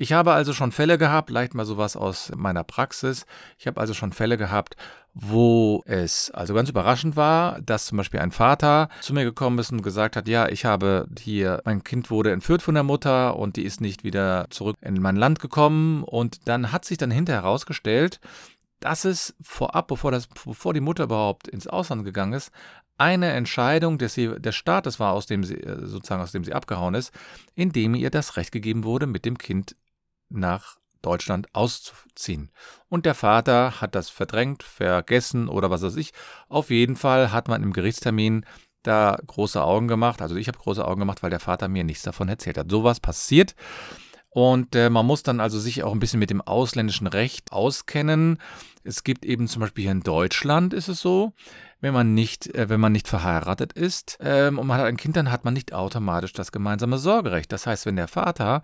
Ich 0.02 0.14
habe 0.14 0.32
also 0.32 0.54
schon 0.54 0.72
Fälle 0.72 0.98
gehabt, 0.98 1.30
leicht 1.30 1.54
mal 1.54 1.66
sowas 1.66 1.98
aus 1.98 2.32
meiner 2.34 2.64
Praxis. 2.64 3.26
Ich 3.58 3.68
habe 3.68 3.82
also 3.82 3.94
schon 3.94 4.14
Fälle 4.14 4.38
gehabt, 4.38 4.78
wo 5.14 5.84
es 5.86 6.32
also 6.32 6.54
ganz 6.54 6.70
überraschend 6.70 7.18
war, 7.18 7.60
dass 7.62 7.88
zum 7.88 7.98
Beispiel 7.98 8.22
ein 8.22 8.32
Vater 8.32 8.88
zu 9.02 9.14
mir 9.14 9.26
gekommen 9.26 9.60
ist 9.60 9.74
und 9.74 9.84
gesagt 9.84 10.16
hat, 10.16 10.30
ja, 10.30 10.48
ich 10.48 10.64
habe 10.64 11.08
hier, 11.20 11.62
mein 11.66 11.84
Kind 11.84 12.10
wurde 12.10 12.32
entführt 12.32 12.62
von 12.62 12.76
der 12.76 12.84
Mutter 12.84 13.36
und 13.36 13.58
die 13.58 13.66
ist 13.66 13.82
nicht 13.82 14.06
wieder 14.06 14.48
zurück 14.52 14.78
in 14.80 15.02
mein 15.02 15.18
Land 15.18 15.42
gekommen. 15.42 16.04
Und 16.04 16.48
dann 16.48 16.72
hat 16.72 16.86
sich 16.86 16.98
dann 16.98 17.12
hinterher 17.12 17.44
herausgestellt, 17.44 18.22
dass 18.80 19.06
es 19.06 19.36
vorab, 19.42 19.88
bevor, 19.88 20.12
das, 20.12 20.28
bevor 20.28 20.74
die 20.74 20.80
Mutter 20.80 21.06
überhaupt 21.06 21.48
ins 21.48 21.68
Ausland 21.68 22.06
gegangen 22.06 22.34
ist, 22.34 22.52
eine 22.98 23.32
Entscheidung 23.32 23.98
des, 23.98 24.16
des 24.16 24.56
Staates 24.56 25.00
war, 25.00 25.14
aus 25.14 25.26
dem 25.26 25.44
sie, 25.44 25.56
äh, 25.56 25.86
sozusagen 25.86 26.22
aus 26.22 26.34
dem 26.34 26.44
sie 26.44 26.54
abgehauen 26.54 26.96
ist, 26.96 27.14
indem 27.56 27.96
ihr 27.96 28.10
das 28.10 28.36
Recht 28.38 28.52
gegeben 28.52 28.84
wurde, 28.84 29.08
mit 29.08 29.26
dem 29.26 29.38
Kind 29.38 29.76
nach 30.30 30.78
Deutschland 31.02 31.48
auszuziehen. 31.54 32.52
Und 32.90 33.06
der 33.06 33.16
Vater 33.16 33.80
hat 33.80 33.96
das 33.96 34.10
verdrängt, 34.10 34.64
vergessen 34.64 35.48
oder 35.48 35.70
was 35.70 35.82
weiß 35.82 35.96
ich. 35.96 36.12
Auf 36.50 36.70
jeden 36.70 36.98
Fall 36.98 37.32
hat 37.32 37.48
man 37.48 37.64
im 37.64 37.72
Gerichtstermin 37.72 38.46
da 38.84 39.18
große 39.26 39.62
Augen 39.62 39.88
gemacht. 39.88 40.22
Also 40.22 40.36
ich 40.36 40.48
habe 40.48 40.58
große 40.58 40.86
Augen 40.86 41.00
gemacht, 41.00 41.24
weil 41.24 41.30
der 41.30 41.40
Vater 41.40 41.68
mir 41.68 41.84
nichts 41.84 42.04
davon 42.04 42.28
erzählt 42.28 42.58
hat. 42.58 42.70
Sowas 42.70 43.00
passiert. 43.00 43.56
Und 44.30 44.76
äh, 44.76 44.90
man 44.90 45.06
muss 45.06 45.24
dann 45.24 45.40
also 45.40 45.60
sich 45.60 45.84
auch 45.84 45.94
ein 45.94 46.00
bisschen 46.00 46.20
mit 46.20 46.30
dem 46.30 46.42
ausländischen 46.42 47.08
Recht 47.08 47.52
auskennen. 47.52 48.38
Es 48.84 49.04
gibt 49.04 49.26
eben 49.26 49.48
zum 49.48 49.62
Beispiel 49.62 49.84
hier 49.84 49.92
in 49.92 50.02
Deutschland 50.02 50.74
ist 50.74 50.88
es 50.88 51.02
so, 51.02 51.34
wenn 51.82 51.94
man 51.94 52.14
nicht, 52.14 52.54
äh, 52.56 52.70
wenn 52.70 52.80
man 52.80 52.92
nicht 52.92 53.08
verheiratet 53.08 53.74
ist 53.74 54.18
ähm, 54.22 54.60
und 54.60 54.68
man 54.68 54.80
hat 54.80 54.86
ein 54.86 54.98
Kind, 54.98 55.16
dann 55.16 55.32
hat 55.32 55.46
man 55.46 55.54
nicht 55.54 55.74
automatisch 55.74 56.34
das 56.34 56.52
gemeinsame 56.52 56.98
Sorgerecht. 56.98 57.52
Das 57.52 57.68
heißt, 57.68 57.86
wenn 57.86 57.96
der 57.96 58.08
Vater 58.08 58.62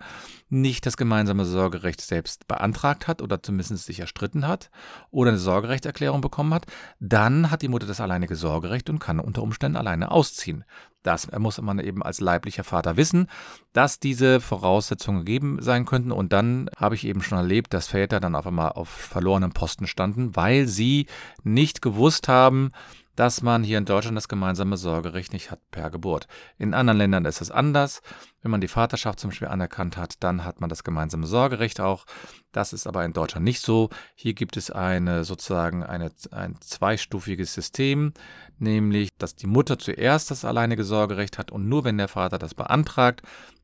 nicht 0.48 0.86
das 0.86 0.96
gemeinsame 0.96 1.44
Sorgerecht 1.44 2.00
selbst 2.00 2.46
beantragt 2.46 3.08
hat 3.08 3.22
oder 3.22 3.42
zumindest 3.42 3.86
sich 3.86 4.00
erstritten 4.00 4.46
hat 4.46 4.70
oder 5.10 5.30
eine 5.30 5.38
Sorgerechterklärung 5.38 6.20
bekommen 6.20 6.54
hat, 6.54 6.66
dann 7.00 7.50
hat 7.50 7.62
die 7.62 7.68
Mutter 7.68 7.86
das 7.86 8.00
alleinige 8.00 8.36
Sorgerecht 8.36 8.90
und 8.90 8.98
kann 8.98 9.20
unter 9.20 9.42
Umständen 9.42 9.76
alleine 9.76 10.10
ausziehen. 10.10 10.64
Das 11.06 11.30
muss 11.38 11.62
man 11.62 11.78
eben 11.78 12.02
als 12.02 12.20
leiblicher 12.20 12.64
Vater 12.64 12.96
wissen, 12.96 13.28
dass 13.72 14.00
diese 14.00 14.40
Voraussetzungen 14.40 15.20
gegeben 15.20 15.58
sein 15.60 15.86
könnten. 15.86 16.10
Und 16.10 16.32
dann 16.32 16.68
habe 16.76 16.96
ich 16.96 17.06
eben 17.06 17.22
schon 17.22 17.38
erlebt, 17.38 17.72
dass 17.74 17.86
Väter 17.86 18.18
dann 18.18 18.34
auf 18.34 18.44
einmal 18.44 18.72
auf 18.72 18.88
verlorenem 18.88 19.52
Posten 19.52 19.86
standen, 19.86 20.05
weil 20.14 20.66
sie 20.66 21.06
nicht 21.42 21.82
gewusst 21.82 22.28
haben, 22.28 22.72
dass 23.16 23.42
man 23.42 23.64
hier 23.64 23.78
in 23.78 23.86
Deutschland 23.86 24.16
das 24.16 24.28
gemeinsame 24.28 24.76
Sorgerecht 24.76 25.32
nicht 25.32 25.50
hat 25.50 25.60
per 25.70 25.90
Geburt. 25.90 26.28
In 26.58 26.74
anderen 26.74 26.98
Ländern 26.98 27.24
ist 27.24 27.40
es 27.40 27.50
anders. 27.50 28.02
Wenn 28.42 28.50
man 28.50 28.60
die 28.60 28.68
Vaterschaft 28.68 29.18
zum 29.18 29.30
Beispiel 29.30 29.48
anerkannt 29.48 29.96
hat, 29.96 30.22
dann 30.22 30.44
hat 30.44 30.60
man 30.60 30.68
das 30.68 30.84
gemeinsame 30.84 31.26
Sorgerecht 31.26 31.80
auch. 31.80 32.04
Das 32.52 32.74
ist 32.74 32.86
aber 32.86 33.04
in 33.04 33.14
Deutschland 33.14 33.44
nicht 33.44 33.62
so. 33.62 33.88
Hier 34.14 34.34
gibt 34.34 34.56
es 34.56 34.70
eine 34.70 35.24
sozusagen 35.24 35.82
eine, 35.82 36.12
ein 36.30 36.56
zweistufiges 36.60 37.54
System, 37.54 38.12
nämlich, 38.58 39.08
dass 39.16 39.34
die 39.34 39.46
Mutter 39.46 39.78
zuerst 39.78 40.30
das 40.30 40.44
alleinige 40.44 40.84
Sorgerecht 40.84 41.38
hat 41.38 41.50
und 41.50 41.68
nur 41.68 41.84
wenn 41.84 41.98
der 41.98 42.08
Vater 42.08 42.38
das 42.38 42.54
beantragt, 42.54 43.22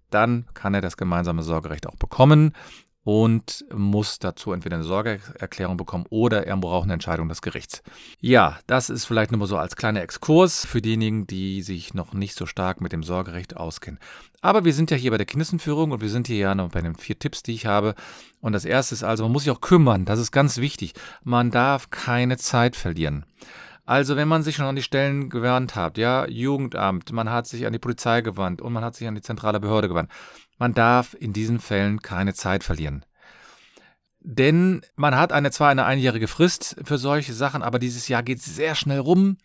dann 0.08 0.46
kann 0.54 0.74
er 0.74 0.80
das 0.80 0.96
gemeinsame 0.96 1.42
Sorgerecht 1.42 1.86
auch 1.86 1.96
bekommen 1.96 2.52
und 3.04 3.64
muss 3.74 4.18
dazu 4.18 4.52
entweder 4.52 4.76
eine 4.76 4.84
Sorgeerklärung 4.84 5.76
bekommen 5.76 6.06
oder 6.10 6.46
er 6.46 6.56
braucht 6.56 6.84
eine 6.84 6.92
Entscheidung 6.94 7.28
des 7.28 7.42
Gerichts. 7.42 7.82
Ja, 8.20 8.58
das 8.66 8.90
ist 8.90 9.04
vielleicht 9.04 9.32
nur 9.32 9.38
mal 9.38 9.46
so 9.46 9.56
als 9.56 9.76
kleiner 9.76 10.02
Exkurs 10.02 10.64
für 10.64 10.80
diejenigen, 10.80 11.26
die 11.26 11.62
sich 11.62 11.94
noch 11.94 12.14
nicht 12.14 12.36
so 12.36 12.46
stark 12.46 12.80
mit 12.80 12.92
dem 12.92 13.02
Sorgerecht 13.02 13.56
auskennen. 13.56 13.98
Aber 14.40 14.64
wir 14.64 14.72
sind 14.72 14.90
ja 14.90 14.96
hier 14.96 15.10
bei 15.10 15.18
der 15.18 15.26
Kindesentführung 15.26 15.92
und 15.92 16.00
wir 16.00 16.10
sind 16.10 16.26
hier 16.26 16.36
ja 16.36 16.54
noch 16.54 16.70
bei 16.70 16.80
den 16.80 16.96
vier 16.96 17.18
Tipps, 17.18 17.42
die 17.42 17.54
ich 17.54 17.66
habe. 17.66 17.94
Und 18.40 18.52
das 18.52 18.64
erste 18.64 18.94
ist 18.94 19.04
also, 19.04 19.24
man 19.24 19.32
muss 19.32 19.44
sich 19.44 19.52
auch 19.52 19.60
kümmern. 19.60 20.04
Das 20.04 20.18
ist 20.18 20.32
ganz 20.32 20.58
wichtig. 20.58 20.94
Man 21.22 21.50
darf 21.50 21.90
keine 21.90 22.36
Zeit 22.38 22.74
verlieren. 22.74 23.24
Also, 23.84 24.14
wenn 24.14 24.28
man 24.28 24.44
sich 24.44 24.56
schon 24.56 24.66
an 24.66 24.76
die 24.76 24.82
Stellen 24.82 25.28
gewandt 25.28 25.74
hat, 25.74 25.98
ja, 25.98 26.26
Jugendamt, 26.28 27.10
man 27.12 27.30
hat 27.30 27.48
sich 27.48 27.66
an 27.66 27.72
die 27.72 27.80
Polizei 27.80 28.20
gewandt 28.20 28.62
und 28.62 28.72
man 28.72 28.84
hat 28.84 28.94
sich 28.94 29.08
an 29.08 29.16
die 29.16 29.22
zentrale 29.22 29.58
Behörde 29.58 29.88
gewandt, 29.88 30.10
man 30.62 30.74
darf 30.74 31.16
in 31.18 31.32
diesen 31.32 31.58
Fällen 31.58 32.02
keine 32.02 32.34
Zeit 32.34 32.62
verlieren. 32.62 33.04
Denn 34.20 34.82
man 34.94 35.16
hat 35.16 35.32
eine 35.32 35.50
zwar 35.50 35.70
eine 35.70 35.84
einjährige 35.84 36.28
Frist 36.28 36.76
für 36.84 36.98
solche 36.98 37.32
Sachen, 37.32 37.64
aber 37.64 37.80
dieses 37.80 38.06
Jahr 38.06 38.22
geht 38.22 38.40
sehr 38.40 38.76
schnell 38.76 39.00
rum 39.00 39.38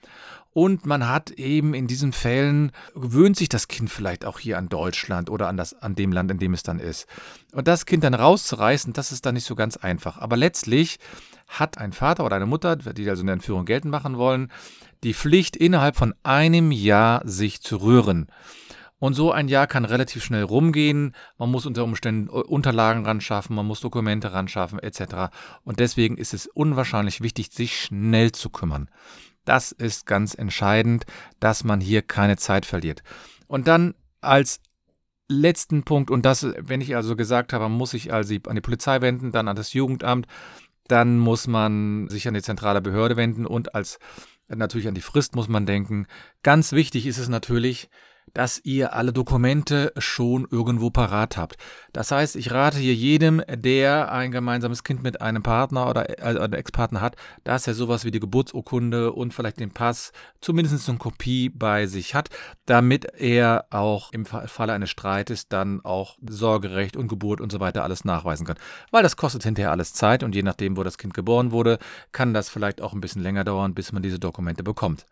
und 0.54 0.86
man 0.86 1.10
hat 1.10 1.32
eben 1.32 1.74
in 1.74 1.88
diesen 1.88 2.14
Fällen 2.14 2.72
gewöhnt 2.94 3.36
sich 3.36 3.50
das 3.50 3.68
Kind 3.68 3.90
vielleicht 3.90 4.26
auch 4.26 4.38
hier 4.38 4.60
an 4.60 4.70
Deutschland 4.70 5.32
oder 5.32 5.48
an 5.48 5.58
das 5.58 5.74
an 5.74 5.96
dem 5.96 6.12
Land, 6.12 6.30
in 6.30 6.38
dem 6.38 6.54
es 6.54 6.62
dann 6.62 6.80
ist. 6.80 7.08
Und 7.52 7.68
das 7.68 7.88
Kind 7.88 8.04
dann 8.04 8.14
rauszureißen, 8.14 8.94
das 8.94 9.12
ist 9.12 9.26
dann 9.26 9.34
nicht 9.34 9.48
so 9.48 9.56
ganz 9.56 9.76
einfach. 9.76 10.20
Aber 10.20 10.38
letztlich 10.38 11.00
hat 11.48 11.80
ein 11.80 11.94
Vater 11.94 12.26
oder 12.26 12.36
eine 12.36 12.46
Mutter, 12.46 12.76
die 12.76 13.10
also 13.10 13.24
eine 13.24 13.32
Entführung 13.32 13.66
geltend 13.66 13.90
machen 13.90 14.18
wollen, 14.18 14.52
die 15.04 15.16
Pflicht 15.16 15.56
innerhalb 15.56 15.96
von 15.96 16.14
einem 16.22 16.72
Jahr 16.72 17.28
sich 17.28 17.62
zu 17.64 17.78
rühren. 17.78 18.28
Und 19.00 19.14
so 19.14 19.32
ein 19.32 19.48
Jahr 19.48 19.68
kann 19.68 19.86
relativ 19.86 20.24
schnell 20.24 20.44
rumgehen. 20.44 21.16
Man 21.38 21.52
muss 21.52 21.66
unter 21.66 21.84
Umständen 21.84 22.28
äh, 22.28 22.32
Unterlagen 22.32 23.06
ran 23.06 23.22
schaffen, 23.22 23.56
man 23.56 23.66
muss 23.66 23.80
Dokumente 23.80 24.34
ran 24.34 24.48
schaffen, 24.48 24.80
etc. 24.80 25.32
Und 25.64 25.80
deswegen 25.80 26.18
ist 26.18 26.34
es 26.34 26.48
unwahrscheinlich 26.48 27.22
wichtig, 27.22 27.52
sich 27.52 27.80
schnell 27.80 28.32
zu 28.32 28.50
kümmern. 28.50 28.90
Das 29.46 29.72
ist 29.72 30.06
ganz 30.06 30.34
entscheidend, 30.34 31.06
dass 31.40 31.64
man 31.64 31.80
hier 31.80 32.02
keine 32.02 32.38
Zeit 32.38 32.66
verliert. 32.66 33.04
Und 33.48 33.68
dann 33.68 33.94
als 34.20 34.60
letzten 35.30 35.84
Punkt, 35.84 36.10
und 36.12 36.26
das, 36.26 36.48
wenn 36.58 36.82
ich 36.82 36.96
also 36.96 37.16
gesagt 37.16 37.54
habe, 37.54 37.70
muss 37.70 37.94
ich 37.94 38.12
also 38.12 38.36
an 38.48 38.56
die 38.56 38.62
Polizei 38.62 39.02
wenden, 39.02 39.32
dann 39.32 39.48
an 39.48 39.56
das 39.56 39.74
Jugendamt, 39.74 40.28
dann 40.88 41.18
muss 41.18 41.48
man 41.48 42.10
sich 42.10 42.28
an 42.28 42.34
die 42.34 42.42
zentrale 42.42 42.82
Behörde 42.82 43.18
wenden 43.18 43.46
und 43.46 43.76
als 43.76 44.00
natürlich 44.48 44.88
an 44.88 44.96
die 44.96 45.02
Frist 45.02 45.36
muss 45.36 45.50
man 45.50 45.66
denken. 45.66 46.08
Ganz 46.44 46.72
wichtig 46.72 47.06
ist 47.06 47.18
es 47.18 47.28
natürlich, 47.28 47.90
dass 48.34 48.60
ihr 48.64 48.94
alle 48.94 49.14
Dokumente 49.14 49.94
schon 49.98 50.48
irgendwo 50.52 50.90
parat 50.90 51.38
habt. 51.38 51.58
Das 51.94 52.12
heißt, 52.12 52.36
ich 52.36 52.52
rate 52.52 52.78
hier 52.78 52.94
jedem, 52.94 53.42
der 53.50 54.12
ein 54.12 54.32
gemeinsames 54.32 54.84
Kind 54.84 55.04
mit 55.04 55.22
einem 55.22 55.44
Partner 55.44 55.90
oder 55.90 56.10
äh, 56.20 56.40
einem 56.40 56.54
Ex-Partner 56.54 57.02
hat, 57.02 57.16
dass 57.44 57.68
er 57.68 57.74
sowas 57.74 58.06
wie 58.06 58.12
die 58.12 58.20
Geburtsurkunde 58.20 59.12
und 59.12 59.34
vielleicht 59.34 59.60
den 59.60 59.72
Pass, 59.72 60.12
zumindest 60.42 60.88
eine 60.88 60.98
Kopie 60.98 61.50
bei 61.50 61.88
sich 61.88 62.14
hat, 62.14 62.30
damit 62.66 63.06
er 63.18 63.66
auch 63.70 64.12
im 64.12 64.26
Falle 64.26 64.74
eines 64.74 64.90
Streites 64.90 65.48
dann 65.48 65.84
auch 65.84 66.18
Sorgerecht 66.28 66.96
und 66.96 67.08
Geburt 67.08 67.42
und 67.42 67.52
so 67.52 67.60
weiter 67.60 67.84
alles 67.84 68.06
nachweisen 68.06 68.46
kann. 68.46 68.58
Weil 68.92 69.04
das 69.04 69.18
kostet 69.18 69.44
hinterher 69.44 69.72
alles 69.72 69.94
Zeit 69.94 70.24
und 70.24 70.36
je 70.36 70.44
nachdem, 70.44 70.78
wo 70.78 70.84
das 70.84 70.98
Kind 70.98 71.14
geboren 71.14 71.52
wurde, 71.52 71.80
kann 72.12 72.34
das 72.34 72.50
vielleicht 72.50 72.82
auch 72.82 72.94
ein 72.94 73.02
bisschen 73.02 73.22
länger 73.22 73.44
dauern, 73.44 73.74
bis 73.74 73.92
man 73.92 74.04
diese 74.04 74.20
Dokumente 74.20 74.64
bekommt. 74.64 75.06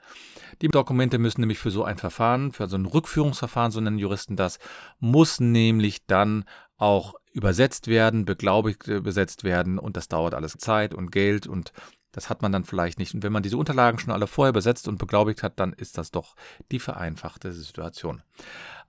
Die 0.62 0.70
Dokumente 0.70 1.18
müssen 1.18 1.42
nämlich 1.42 1.60
für 1.60 1.72
so 1.72 1.84
ein 1.84 1.98
Verfahren, 1.98 2.54
für 2.54 2.68
so 2.68 2.78
ein 2.78 2.86
Rückführungsverfahren, 3.06 3.72
so 3.72 3.80
nennen 3.80 4.00
Juristen 4.00 4.36
das, 4.36 4.60
muss 5.00 5.40
nämlich 5.40 6.06
dann 6.08 6.46
auch 6.78 7.14
übersetzt 7.32 7.88
werden, 7.88 8.26
beglaubigt 8.26 8.88
übersetzt 8.88 9.44
werden 9.44 9.78
und 9.78 9.96
das 9.96 10.08
dauert 10.08 10.34
alles 10.34 10.54
Zeit 10.58 10.94
und 10.94 11.12
Geld 11.12 11.48
und 11.48 11.72
das 12.12 12.30
hat 12.30 12.42
man 12.42 12.52
dann 12.52 12.64
vielleicht 12.64 12.98
nicht. 12.98 13.14
Und 13.14 13.24
wenn 13.24 13.34
man 13.34 13.44
diese 13.44 13.58
Unterlagen 13.58 14.00
schon 14.00 14.14
alle 14.14 14.26
vorher 14.26 14.50
übersetzt 14.50 14.88
und 14.88 14.98
beglaubigt 14.98 15.44
hat, 15.44 15.60
dann 15.60 15.74
ist 15.74 15.98
das 15.98 16.12
doch 16.12 16.36
die 16.72 16.80
vereinfachte 16.80 17.52
Situation. 17.52 18.24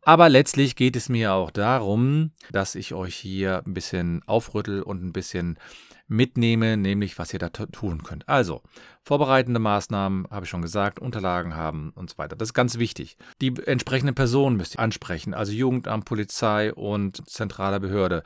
Aber 0.03 0.29
letztlich 0.29 0.77
geht 0.77 0.95
es 0.95 1.09
mir 1.09 1.33
auch 1.33 1.51
darum, 1.51 2.31
dass 2.53 2.77
ich 2.77 2.95
euch 2.95 3.17
hier 3.17 3.65
ein 3.67 3.75
bisschen 3.75 4.23
aufrüttel 4.27 4.81
und 4.81 5.03
ein 5.03 5.13
bisschen 5.13 5.59
mitnehme, 6.09 6.77
nämlich 6.77 7.19
was 7.19 7.33
ihr 7.33 7.39
da 7.39 7.49
tun 7.49 8.03
könnt. 8.03 8.29
Also, 8.29 8.63
vorbereitende 9.03 9.61
Maßnahmen, 9.61 10.27
habe 10.31 10.45
ich 10.45 10.51
schon 10.51 10.63
gesagt, 10.63 10.99
Unterlagen 10.99 11.57
haben 11.57 11.93
und 11.95 12.11
so 12.11 12.19
weiter. 12.19 12.37
Das 12.37 12.51
ist 12.51 12.55
ganz 12.55 12.79
wichtig. 12.79 13.17
Die 13.41 13.55
entsprechenden 13.67 14.15
Personen 14.15 14.57
müsst 14.57 14.77
ihr 14.77 14.81
ansprechen, 14.81 15.35
also 15.35 15.53
Jugendamt, 15.53 16.05
Polizei 16.05 16.73
und 16.73 17.29
zentrale 17.29 17.81
Behörde. 17.81 18.23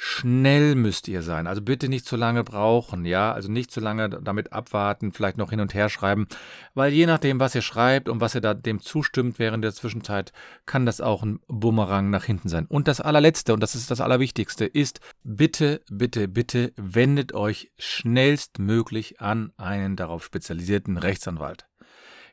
Schnell 0.00 0.76
müsst 0.76 1.08
ihr 1.08 1.22
sein. 1.22 1.48
Also 1.48 1.60
bitte 1.60 1.88
nicht 1.88 2.06
zu 2.06 2.14
lange 2.14 2.44
brauchen, 2.44 3.04
ja. 3.04 3.32
Also 3.32 3.50
nicht 3.50 3.72
zu 3.72 3.80
lange 3.80 4.08
damit 4.08 4.52
abwarten, 4.52 5.10
vielleicht 5.10 5.38
noch 5.38 5.50
hin 5.50 5.58
und 5.58 5.74
her 5.74 5.88
schreiben. 5.88 6.28
Weil 6.72 6.92
je 6.92 7.04
nachdem, 7.04 7.40
was 7.40 7.56
ihr 7.56 7.62
schreibt 7.62 8.08
und 8.08 8.20
was 8.20 8.36
ihr 8.36 8.40
da 8.40 8.54
dem 8.54 8.80
zustimmt 8.80 9.40
während 9.40 9.64
der 9.64 9.74
Zwischenzeit, 9.74 10.32
kann 10.66 10.86
das 10.86 11.00
auch 11.00 11.24
ein 11.24 11.40
Bumerang 11.48 12.10
nach 12.10 12.22
hinten 12.22 12.48
sein. 12.48 12.66
Und 12.66 12.86
das 12.86 13.00
allerletzte, 13.00 13.52
und 13.52 13.60
das 13.60 13.74
ist 13.74 13.90
das 13.90 14.00
Allerwichtigste, 14.00 14.66
ist, 14.66 15.00
bitte, 15.24 15.80
bitte, 15.90 16.28
bitte 16.28 16.72
wendet 16.76 17.34
euch 17.34 17.72
schnellstmöglich 17.76 19.20
an 19.20 19.52
einen 19.56 19.96
darauf 19.96 20.24
spezialisierten 20.24 20.96
Rechtsanwalt. 20.96 21.66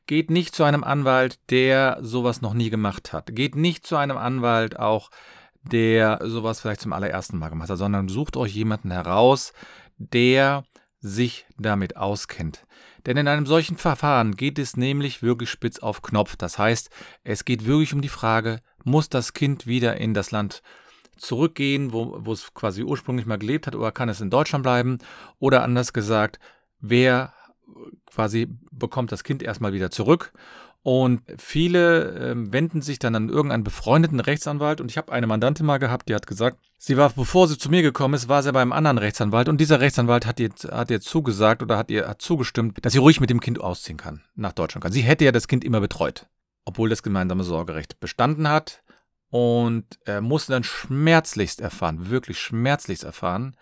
Geht 0.06 0.30
nicht 0.30 0.54
zu 0.54 0.66
einem 0.66 0.84
Anwalt, 0.84 1.40
der 1.50 1.98
sowas 2.02 2.44
noch 2.44 2.54
nie 2.54 2.70
gemacht 2.70 3.12
hat. 3.12 3.36
Geht 3.36 3.56
nicht 3.56 3.88
zu 3.88 3.96
einem 3.96 4.18
Anwalt 4.18 4.78
auch, 4.78 5.10
der 5.72 6.20
sowas 6.24 6.62
vielleicht 6.62 6.82
zum 6.82 6.94
allerersten 6.94 7.38
Mal 7.38 7.50
gemacht 7.50 7.70
hat, 7.70 7.78
sondern 7.78 8.08
sucht 8.08 8.38
euch 8.38 8.54
jemanden 8.54 8.92
heraus, 8.92 9.54
der 9.98 10.64
sich 11.00 11.46
damit 11.58 11.98
auskennt. 11.98 12.66
Denn 13.06 13.18
in 13.18 13.28
einem 13.28 13.46
solchen 13.46 13.78
Verfahren 13.78 14.36
geht 14.36 14.58
es 14.58 14.78
nämlich 14.78 15.22
wirklich 15.22 15.50
spitz 15.50 15.80
auf 15.80 16.02
Knopf. 16.02 16.36
Das 16.36 16.58
heißt, 16.58 16.90
es 17.24 17.46
geht 17.46 17.66
wirklich 17.66 17.94
um 17.94 18.02
die 18.02 18.10
Frage, 18.10 18.62
muss 18.84 19.10
das 19.10 19.34
Kind 19.34 19.68
wieder 19.68 19.98
in 19.98 20.14
das 20.14 20.32
Land 20.32 20.64
zurückgehen, 21.18 21.94
wo, 21.94 22.18
wo 22.20 22.34
es 22.34 22.54
quasi 22.54 22.84
ursprünglich 22.84 23.26
mal 23.26 23.38
gelebt 23.38 23.68
hat, 23.68 23.76
oder 23.76 23.92
kann 23.92 24.10
es 24.10 24.22
in 24.22 24.30
Deutschland 24.30 24.64
bleiben? 24.64 24.98
Oder 25.40 25.64
anders 25.64 25.94
gesagt, 25.94 26.40
wer 26.80 27.34
quasi 28.08 28.48
bekommt 28.72 29.12
das 29.12 29.24
Kind 29.24 29.44
erstmal 29.44 29.74
wieder 29.74 29.92
zurück 29.92 30.34
und 30.86 31.24
viele 31.40 32.12
äh, 32.12 32.36
wenden 32.38 32.84
sich 32.84 33.00
dann 33.00 33.16
an 33.16 33.28
irgendeinen 33.28 33.64
befreundeten 33.64 34.20
Rechtsanwalt. 34.20 34.80
Und 34.80 34.92
ich 34.92 35.00
habe 35.00 35.12
eine 35.12 35.26
Mandantin 35.26 35.66
mal 35.66 35.80
gehabt, 35.80 36.08
die 36.08 36.14
hat 36.14 36.28
gesagt, 36.28 36.60
sie 36.78 36.96
war, 36.96 37.10
bevor 37.10 37.48
sie 37.48 37.58
zu 37.58 37.72
mir 37.72 37.82
gekommen 37.82 38.14
ist, 38.14 38.30
war 38.30 38.44
sie 38.44 38.54
bei 38.54 38.62
einem 38.62 38.72
anderen 38.72 39.00
Rechtsanwalt. 39.00 39.50
Und 39.50 39.60
dieser 39.60 39.80
Rechtsanwalt 39.80 40.28
hat 40.28 40.40
ihr, 40.40 40.52
hat 40.70 40.92
ihr 40.92 41.02
zugesagt 41.02 41.64
oder 41.64 41.80
hat 41.80 41.90
ihr 41.90 42.08
hat 42.08 42.22
zugestimmt, 42.22 42.78
dass 42.86 42.94
sie 42.94 43.00
ruhig 43.00 43.20
mit 43.20 43.32
dem 43.32 43.40
Kind 43.40 43.60
ausziehen 43.60 43.98
kann, 43.98 44.22
nach 44.36 44.52
Deutschland 44.52 44.84
kann. 44.84 44.92
Sie 44.92 45.02
hätte 45.02 45.26
ja 45.26 45.32
das 45.32 45.48
Kind 45.48 45.64
immer 45.64 45.82
betreut, 45.82 46.28
obwohl 46.66 46.88
das 46.88 47.02
gemeinsame 47.02 47.44
Sorgerecht 47.44 48.00
bestanden 48.00 48.48
hat. 48.48 48.84
Und 49.32 49.86
äh, 50.06 50.22
musste 50.22 50.52
dann 50.52 50.64
schmerzlichst 50.64 51.62
erfahren, 51.62 52.12
wirklich 52.12 52.40
schmerzlichst 52.40 53.04
erfahren, 53.04 53.58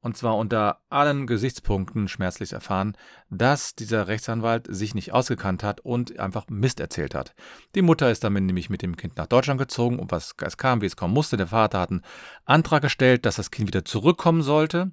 und 0.00 0.16
zwar 0.16 0.36
unter 0.36 0.80
allen 0.90 1.26
Gesichtspunkten 1.26 2.08
schmerzlich 2.08 2.52
erfahren, 2.52 2.96
dass 3.30 3.74
dieser 3.74 4.06
Rechtsanwalt 4.06 4.66
sich 4.68 4.94
nicht 4.94 5.12
ausgekannt 5.12 5.62
hat 5.62 5.80
und 5.80 6.18
einfach 6.18 6.46
Mist 6.48 6.80
erzählt 6.80 7.14
hat. 7.14 7.34
Die 7.74 7.82
Mutter 7.82 8.10
ist 8.10 8.22
damit 8.24 8.44
nämlich 8.44 8.70
mit 8.70 8.82
dem 8.82 8.96
Kind 8.96 9.16
nach 9.16 9.26
Deutschland 9.26 9.58
gezogen 9.58 9.98
und 9.98 10.12
was 10.12 10.34
es 10.40 10.56
kam, 10.56 10.80
wie 10.80 10.86
es 10.86 10.96
kommen 10.96 11.14
musste. 11.14 11.36
Der 11.36 11.48
Vater 11.48 11.80
hat 11.80 11.90
einen 11.90 12.04
Antrag 12.44 12.82
gestellt, 12.82 13.26
dass 13.26 13.36
das 13.36 13.50
Kind 13.50 13.68
wieder 13.68 13.84
zurückkommen 13.84 14.42
sollte 14.42 14.92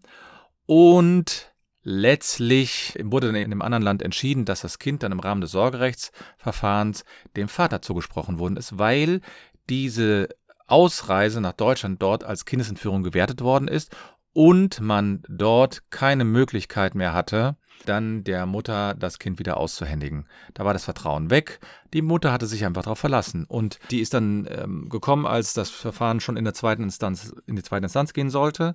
und 0.65 1.51
Letztlich 1.87 2.97
wurde 3.03 3.27
dann 3.27 3.35
in 3.35 3.43
einem 3.43 3.61
anderen 3.61 3.83
Land 3.83 4.01
entschieden, 4.01 4.43
dass 4.43 4.61
das 4.61 4.79
Kind 4.79 5.03
dann 5.03 5.11
im 5.11 5.19
Rahmen 5.19 5.41
des 5.41 5.51
Sorgerechtsverfahrens 5.51 7.05
dem 7.37 7.47
Vater 7.47 7.83
zugesprochen 7.83 8.39
worden 8.39 8.57
ist, 8.57 8.79
weil 8.79 9.21
diese 9.69 10.29
Ausreise 10.65 11.41
nach 11.41 11.53
Deutschland 11.53 12.01
dort 12.01 12.23
als 12.23 12.45
Kindesentführung 12.45 13.03
gewertet 13.03 13.41
worden 13.41 13.67
ist 13.67 13.95
und 14.35 14.81
man 14.81 15.23
dort 15.29 15.89
keine 15.91 16.25
Möglichkeit 16.25 16.93
mehr 16.93 17.13
hatte, 17.13 17.55
dann 17.85 18.25
der 18.25 18.45
Mutter 18.45 18.93
das 18.93 19.17
Kind 19.17 19.39
wieder 19.39 19.55
auszuhändigen. 19.55 20.25
Da 20.53 20.65
war 20.65 20.73
das 20.73 20.83
Vertrauen 20.83 21.29
weg. 21.29 21.61
Die 21.93 22.01
Mutter 22.01 22.33
hatte 22.33 22.45
sich 22.45 22.65
einfach 22.65 22.83
darauf 22.83 22.99
verlassen. 22.99 23.45
Und 23.45 23.79
die 23.91 24.01
ist 24.01 24.13
dann 24.13 24.45
ähm, 24.51 24.89
gekommen, 24.89 25.25
als 25.25 25.53
das 25.53 25.69
Verfahren 25.69 26.19
schon 26.19 26.35
in 26.35 26.43
der 26.43 26.53
zweiten 26.53 26.83
Instanz, 26.83 27.33
in 27.45 27.55
die 27.55 27.63
zweite 27.63 27.85
Instanz 27.85 28.11
gehen 28.11 28.29
sollte. 28.29 28.73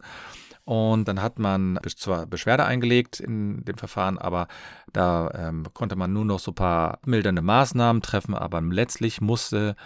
Und 0.64 1.06
dann 1.08 1.20
hat 1.20 1.38
man 1.38 1.78
zwar 1.94 2.24
Beschwerde 2.24 2.64
eingelegt 2.64 3.20
in 3.20 3.62
dem 3.66 3.76
Verfahren, 3.76 4.16
aber 4.16 4.48
da 4.94 5.30
ähm, 5.34 5.66
konnte 5.74 5.96
man 5.96 6.14
nur 6.14 6.24
noch 6.24 6.38
so 6.38 6.52
ein 6.52 6.54
paar 6.54 7.00
mildernde 7.04 7.42
Maßnahmen 7.42 8.00
treffen. 8.00 8.34
Aber 8.34 8.62
letztlich 8.62 9.20
musste 9.20 9.76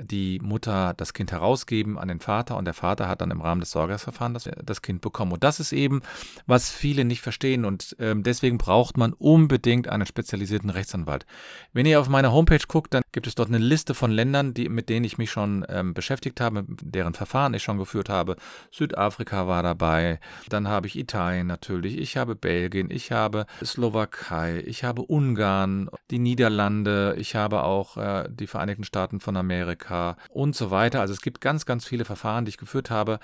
die 0.00 0.38
Mutter 0.42 0.94
das 0.96 1.12
Kind 1.12 1.32
herausgeben 1.32 1.98
an 1.98 2.08
den 2.08 2.20
Vater 2.20 2.56
und 2.56 2.64
der 2.64 2.74
Vater 2.74 3.08
hat 3.08 3.20
dann 3.20 3.30
im 3.30 3.40
Rahmen 3.40 3.60
des 3.60 3.70
Sorgerechtsverfahrens 3.72 4.44
das, 4.44 4.54
das, 4.64 4.82
Kind 4.82 5.00
bekommen. 5.00 5.32
Und 5.32 5.44
das 5.44 5.60
ist 5.60 5.72
eben, 5.72 6.02
was 6.46 6.70
viele 6.70 7.04
nicht 7.04 7.20
verstehen 7.20 7.64
und 7.64 7.96
ähm, 7.98 8.22
deswegen 8.22 8.58
braucht 8.58 8.96
man 8.96 9.12
unbedingt 9.12 9.88
einen 9.88 10.06
spezialisierten 10.06 10.70
Rechtsanwalt. 10.70 11.26
Wenn 11.72 11.86
ihr 11.86 12.00
auf 12.00 12.08
meine 12.08 12.32
Homepage 12.32 12.64
guckt, 12.66 12.94
dann 12.94 13.02
gibt 13.12 13.26
es 13.26 13.34
dort 13.34 13.48
eine 13.48 13.58
Liste 13.58 13.94
von 13.94 14.10
Ländern, 14.10 14.54
die, 14.54 14.68
mit 14.68 14.88
denen 14.88 15.04
ich 15.04 15.18
mich 15.18 15.30
schon 15.30 15.66
ähm, 15.68 15.94
beschäftigt 15.94 16.40
habe, 16.40 16.64
deren 16.68 17.14
Verfahren 17.14 17.54
ich 17.54 17.62
schon 17.62 17.78
geführt 17.78 18.08
habe. 18.08 18.36
Südafrika 18.70 19.48
war 19.48 19.62
dabei, 19.62 20.20
dann 20.48 20.68
habe 20.68 20.86
ich 20.86 20.96
Italien 20.96 21.46
natürlich, 21.46 21.98
ich 21.98 22.16
habe 22.16 22.36
Belgien, 22.36 22.90
ich 22.90 23.10
habe 23.10 23.46
Slowakei, 23.64 24.62
ich 24.66 24.84
habe 24.84 25.02
Ungarn, 25.02 25.88
die 26.10 26.18
Niederlande, 26.18 27.16
ich 27.18 27.34
habe 27.34 27.64
auch 27.64 27.96
äh, 27.96 28.28
die 28.30 28.46
Vereinigten 28.46 28.84
Staaten 28.84 29.20
von 29.20 29.36
Amerika. 29.36 29.87
Amerika 29.88 30.16
und 30.30 30.54
so 30.54 30.70
weiter. 30.70 31.00
Also 31.00 31.14
es 31.14 31.22
gibt 31.22 31.40
ganz, 31.40 31.66
ganz 31.66 31.84
viele 31.84 32.04
Verfahren, 32.04 32.44
die 32.44 32.50
ich 32.50 32.58
geführt 32.58 32.90
habe. 32.90 33.18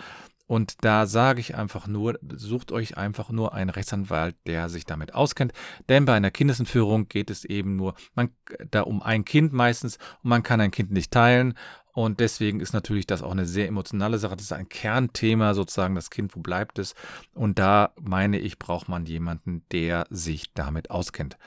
Und 0.47 0.85
da 0.85 1.07
sage 1.07 1.41
ich 1.41 1.55
einfach 1.55 1.87
nur, 1.87 2.19
sucht 2.37 2.71
euch 2.71 2.99
einfach 2.99 3.31
nur 3.31 3.55
einen 3.55 3.71
Rechtsanwalt, 3.71 4.37
der 4.47 4.69
sich 4.69 4.85
damit 4.85 5.15
auskennt. 5.15 5.53
Denn 5.89 6.05
bei 6.05 6.15
einer 6.15 6.31
Kindesentführung 6.31 7.09
geht 7.09 7.31
es 7.31 7.47
eben 7.47 7.77
nur 7.77 7.95
man, 8.15 8.29
da 8.71 8.83
um 8.83 9.03
ein 9.03 9.25
Kind 9.25 9.55
meistens 9.55 9.97
und 10.23 10.29
man 10.29 10.43
kann 10.43 10.61
ein 10.61 10.71
Kind 10.71 10.91
nicht 10.91 11.11
teilen. 11.11 11.55
Und 11.95 12.21
deswegen 12.21 12.61
ist 12.61 12.75
natürlich 12.75 13.07
das 13.07 13.23
auch 13.23 13.31
eine 13.31 13.47
sehr 13.47 13.69
emotionale 13.69 14.19
Sache. 14.19 14.37
Das 14.37 14.47
ist 14.47 14.53
ein 14.53 14.69
Kernthema 14.69 15.55
sozusagen, 15.55 15.95
das 15.95 16.11
Kind, 16.11 16.37
wo 16.37 16.41
bleibt 16.41 16.79
es? 16.79 16.95
Und 17.33 17.59
da 17.59 17.93
meine 18.03 18.39
ich, 18.39 18.59
braucht 18.59 18.89
man 18.89 19.07
jemanden, 19.07 19.63
der 19.71 20.07
sich 20.11 20.53
damit 20.53 20.91
auskennt. 20.91 21.39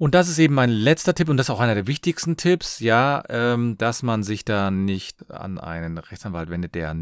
Und 0.00 0.14
das 0.14 0.30
ist 0.30 0.38
eben 0.38 0.54
mein 0.54 0.70
letzter 0.70 1.14
Tipp 1.14 1.28
und 1.28 1.36
das 1.36 1.46
ist 1.46 1.50
auch 1.50 1.60
einer 1.60 1.74
der 1.74 1.86
wichtigsten 1.86 2.38
Tipps, 2.38 2.80
ja, 2.80 3.22
ähm, 3.28 3.76
dass 3.76 4.02
man 4.02 4.22
sich 4.22 4.46
da 4.46 4.70
nicht 4.70 5.30
an 5.30 5.58
einen 5.58 5.98
Rechtsanwalt 5.98 6.48
wendet, 6.48 6.74
der, 6.74 6.96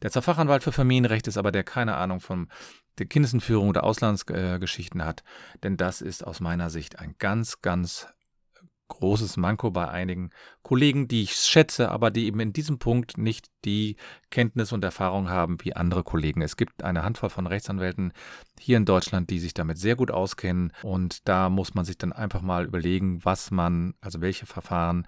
der 0.00 0.12
zwar 0.12 0.22
Fachanwalt 0.22 0.62
für 0.62 0.70
Familienrecht 0.70 1.26
ist, 1.26 1.36
aber 1.36 1.50
der 1.50 1.64
keine 1.64 1.96
Ahnung 1.96 2.20
von 2.20 2.46
der 2.98 3.06
Kindesentführung 3.06 3.70
oder 3.70 3.82
Auslandsgeschichten 3.82 5.00
äh, 5.00 5.02
hat. 5.02 5.24
Denn 5.64 5.76
das 5.76 6.00
ist 6.00 6.24
aus 6.24 6.38
meiner 6.38 6.70
Sicht 6.70 7.00
ein 7.00 7.16
ganz, 7.18 7.60
ganz 7.60 8.06
großes 8.94 9.36
Manko 9.36 9.70
bei 9.70 9.88
einigen 9.88 10.30
Kollegen, 10.62 11.08
die 11.08 11.22
ich 11.22 11.34
schätze, 11.34 11.90
aber 11.90 12.10
die 12.10 12.26
eben 12.26 12.40
in 12.40 12.52
diesem 12.52 12.78
Punkt 12.78 13.18
nicht 13.18 13.48
die 13.64 13.96
Kenntnis 14.30 14.72
und 14.72 14.84
Erfahrung 14.84 15.28
haben 15.28 15.58
wie 15.62 15.74
andere 15.74 16.02
Kollegen. 16.02 16.42
Es 16.42 16.56
gibt 16.56 16.82
eine 16.82 17.02
Handvoll 17.02 17.30
von 17.30 17.46
Rechtsanwälten 17.46 18.12
hier 18.58 18.76
in 18.76 18.84
Deutschland, 18.84 19.30
die 19.30 19.38
sich 19.38 19.54
damit 19.54 19.78
sehr 19.78 19.96
gut 19.96 20.10
auskennen 20.10 20.72
und 20.82 21.28
da 21.28 21.48
muss 21.48 21.74
man 21.74 21.84
sich 21.84 21.98
dann 21.98 22.12
einfach 22.12 22.42
mal 22.42 22.64
überlegen, 22.64 23.24
was 23.24 23.50
man, 23.50 23.94
also 24.00 24.20
welche 24.20 24.46
Verfahren 24.46 25.06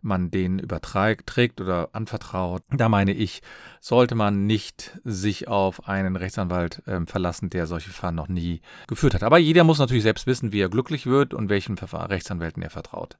man 0.00 0.30
den 0.30 0.58
überträgt 0.58 1.60
oder 1.60 1.90
anvertraut. 1.92 2.62
Da 2.70 2.88
meine 2.88 3.12
ich, 3.12 3.42
sollte 3.80 4.14
man 4.14 4.46
nicht 4.46 4.98
sich 5.04 5.48
auf 5.48 5.88
einen 5.88 6.16
Rechtsanwalt 6.16 6.82
äh, 6.86 7.00
verlassen, 7.06 7.50
der 7.50 7.66
solche 7.66 7.90
Verfahren 7.90 8.14
noch 8.14 8.28
nie 8.28 8.60
geführt 8.86 9.14
hat. 9.14 9.22
Aber 9.22 9.38
jeder 9.38 9.64
muss 9.64 9.78
natürlich 9.78 10.02
selbst 10.02 10.26
wissen, 10.26 10.52
wie 10.52 10.60
er 10.60 10.68
glücklich 10.68 11.06
wird 11.06 11.34
und 11.34 11.48
welchen 11.48 11.76
Rechtsanwälten 11.78 12.62
er 12.62 12.70
vertraut. 12.70 13.18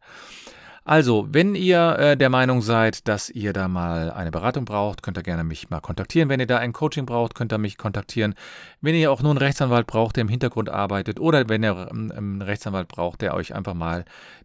Also, 0.89 1.27
wenn 1.29 1.57
ihr 1.57 1.97
äh, 1.99 2.17
der 2.17 2.31
Meinung 2.31 2.63
seid, 2.63 3.09
dass 3.09 3.29
ihr 3.29 3.53
da 3.53 3.67
mal 3.67 4.13
eine 4.13 4.31
Beratung 4.31 4.65
braucht, 4.65 5.03
könnt 5.03 5.19
ihr 5.19 5.25
gerne 5.25 5.43
mich 5.43 5.69
mal 5.69 5.81
kontaktieren. 5.81 6.29
Wenn 6.29 6.39
ihr 6.39 6.47
da 6.47 6.59
ein 6.59 6.73
Coaching 6.73 7.07
braucht, 7.07 7.35
könnt 7.35 7.53
ihr 7.53 7.59
mich 7.59 7.77
kontaktieren. 7.77 8.37
Wenn 8.81 8.95
ihr 8.95 9.11
auch 9.11 9.21
nur 9.21 9.33
einen 9.33 9.39
Rechtsanwalt 9.39 9.89
braucht, 9.89 10.15
der 10.15 10.23
im 10.23 10.29
Hintergrund 10.29 10.69
arbeitet, 10.69 11.19
oder 11.19 11.49
wenn 11.49 11.65
ihr 11.65 11.89
ähm, 11.91 12.13
einen 12.17 12.41
Rechtsanwalt 12.41 12.87
braucht, 12.87 13.21
der 13.21 13.35
euch 13.35 13.53
einfach 13.53 13.75
mal 13.75 14.05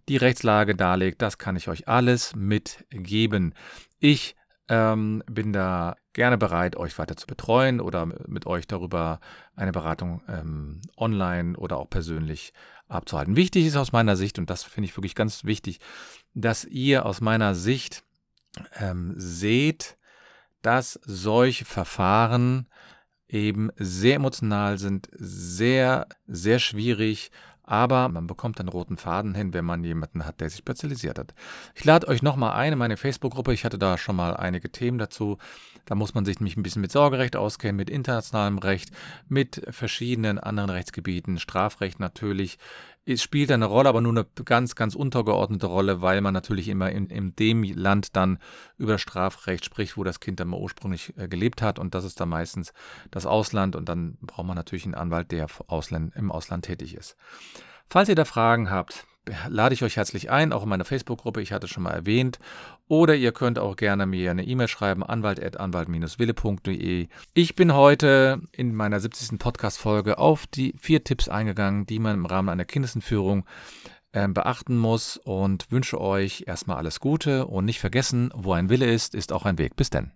die 0.10 0.18
Rechtslage 0.18 0.74
darlegt, 0.74 1.22
das 1.22 1.38
kann 1.38 1.56
ich 1.56 1.68
euch 1.68 1.88
alles 1.88 2.36
mitgeben. 2.36 3.54
Ich 4.00 4.36
ähm, 4.68 5.22
bin 5.30 5.54
da 5.54 5.96
gerne 6.14 6.40
bereit, 6.40 6.76
euch 6.76 6.98
weiter 6.98 7.18
zu 7.18 7.28
betreuen 7.28 7.80
oder 7.80 8.08
mit 8.26 8.48
euch 8.48 8.66
darüber 8.66 9.20
eine 9.56 9.72
Beratung 9.72 10.24
ähm, 10.28 10.82
online 10.98 11.56
oder 11.56 11.78
auch 11.78 11.90
persönlich 11.90 12.52
abzuhalten. 12.88 13.36
Wichtig 13.36 13.66
ist 13.66 13.78
aus 13.78 13.92
meiner 13.92 14.16
Sicht, 14.16 14.38
und 14.38 14.50
das 14.50 14.64
finde 14.64 14.86
ich 14.90 14.98
wirklich 14.98 15.16
ganz 15.16 15.46
wichtig, 15.46 15.80
dass 16.34 16.66
ihr 16.66 17.06
aus 17.06 17.22
meiner 17.22 17.56
Sicht 17.56 18.04
ähm, 18.80 19.14
seht, 19.16 19.98
dass 20.62 21.00
solche 21.04 21.66
Verfahren 21.66 22.68
eben 23.28 23.72
sehr 23.78 24.16
emotional 24.16 24.78
sind, 24.78 25.10
sehr, 25.14 26.08
sehr 26.28 26.60
schwierig, 26.60 27.32
aber 27.64 28.10
man 28.10 28.28
bekommt 28.28 28.60
einen 28.60 28.68
roten 28.68 28.98
Faden 28.98 29.34
hin, 29.34 29.54
wenn 29.54 29.64
man 29.64 29.84
jemanden 29.86 30.26
hat, 30.26 30.42
der 30.42 30.50
sich 30.50 30.60
spezialisiert 30.60 31.18
hat. 31.18 31.34
Ich 31.74 31.86
lade 31.86 32.08
euch 32.10 32.22
nochmal 32.22 32.52
ein 32.52 32.74
in 32.74 32.80
meine 32.80 32.98
Facebook-Gruppe. 32.98 33.54
Ich 33.54 33.64
hatte 33.64 33.80
da 33.80 33.98
schon 33.98 34.18
mal 34.18 34.36
einige 34.36 34.72
Themen 34.72 34.98
dazu. 34.98 35.38
Da 35.86 35.96
muss 35.96 36.14
man 36.14 36.26
sich 36.26 36.42
nämlich 36.42 36.58
ein 36.58 36.64
bisschen 36.64 36.82
mit 36.82 36.92
Sorgerecht 36.92 37.38
auskennen, 37.38 37.78
mit 37.78 37.90
internationalem 37.90 38.58
Recht, 38.58 38.92
mit 39.30 39.62
verschiedenen 39.70 40.38
anderen 40.38 40.70
Rechtsgebieten, 40.70 41.40
Strafrecht 41.40 42.02
natürlich. 42.02 42.58
Es 43.04 43.24
spielt 43.24 43.52
eine 43.52 43.66
Rolle, 43.66 43.90
aber 43.90 44.02
nur 44.02 44.12
eine 44.12 44.26
ganz, 44.46 44.76
ganz 44.76 44.94
untergeordnete 44.94 45.66
Rolle, 45.66 46.02
weil 46.02 46.22
man 46.22 46.34
natürlich 46.34 46.68
immer 46.68 46.92
in, 46.92 47.08
in 47.08 47.36
dem 47.36 47.64
Land 47.64 48.16
dann 48.16 48.38
über 48.78 49.00
Strafrecht 49.00 49.66
spricht, 49.66 49.98
wo 49.98 50.04
das 50.04 50.20
Kind 50.20 50.40
dann 50.40 50.50
mal 50.50 50.60
ursprünglich 50.60 51.18
äh, 51.18 51.28
gelebt 51.28 51.62
hat. 51.62 51.80
Und 51.80 51.96
das 51.96 52.04
ist 52.04 52.20
dann 52.20 52.30
meistens 52.30 52.74
das 53.10 53.26
Ausland. 53.26 53.76
Und 53.76 53.90
dann 53.90 54.18
braucht 54.22 54.46
man 54.46 54.56
natürlich 54.56 54.86
einen 54.86 54.96
Anwalt, 54.96 55.32
der 55.32 55.48
Ausland, 55.68 56.16
im 56.16 56.32
Ausland 56.32 56.66
tätig 56.66 56.96
ist. 56.96 57.16
Falls 57.90 58.08
ihr 58.08 58.16
da 58.16 58.26
Fragen 58.26 58.70
habt, 58.70 59.06
lade 59.48 59.74
ich 59.74 59.84
euch 59.84 59.98
herzlich 59.98 60.32
ein, 60.32 60.54
auch 60.54 60.64
in 60.64 60.70
meiner 60.70 60.86
Facebook-Gruppe, 60.86 61.42
ich 61.42 61.52
hatte 61.52 61.66
es 61.66 61.72
schon 61.72 61.84
mal 61.84 61.92
erwähnt. 61.92 62.40
Oder 62.92 63.16
ihr 63.16 63.32
könnt 63.32 63.58
auch 63.58 63.78
gerne 63.78 64.06
mir 64.06 64.32
eine 64.32 64.44
E-Mail 64.44 64.68
schreiben, 64.68 65.02
anwalt.anwalt-wille.de. 65.02 67.08
Ich 67.34 67.56
bin 67.56 67.74
heute 67.74 68.42
in 68.52 68.76
meiner 68.76 69.00
70. 69.00 69.40
Podcast-Folge 69.40 70.18
auf 70.18 70.46
die 70.46 70.74
vier 70.78 71.06
Tipps 71.06 71.30
eingegangen, 71.30 71.86
die 71.86 72.00
man 72.00 72.16
im 72.16 72.26
Rahmen 72.26 72.50
einer 72.50 72.66
Kindesentführung 72.66 73.46
äh, 74.12 74.28
beachten 74.28 74.78
muss 74.78 75.16
und 75.16 75.72
wünsche 75.72 76.02
euch 76.02 76.44
erstmal 76.48 76.76
alles 76.76 77.00
Gute 77.00 77.48
und 77.48 77.64
nicht 77.64 77.80
vergessen, 77.80 78.30
wo 78.36 78.52
ein 78.52 78.70
Wille 78.70 78.92
ist, 78.92 79.16
ist 79.16 79.32
auch 79.32 79.46
ein 79.46 79.58
Weg. 79.58 79.78
Bis 79.78 79.90
denn. 79.90 80.12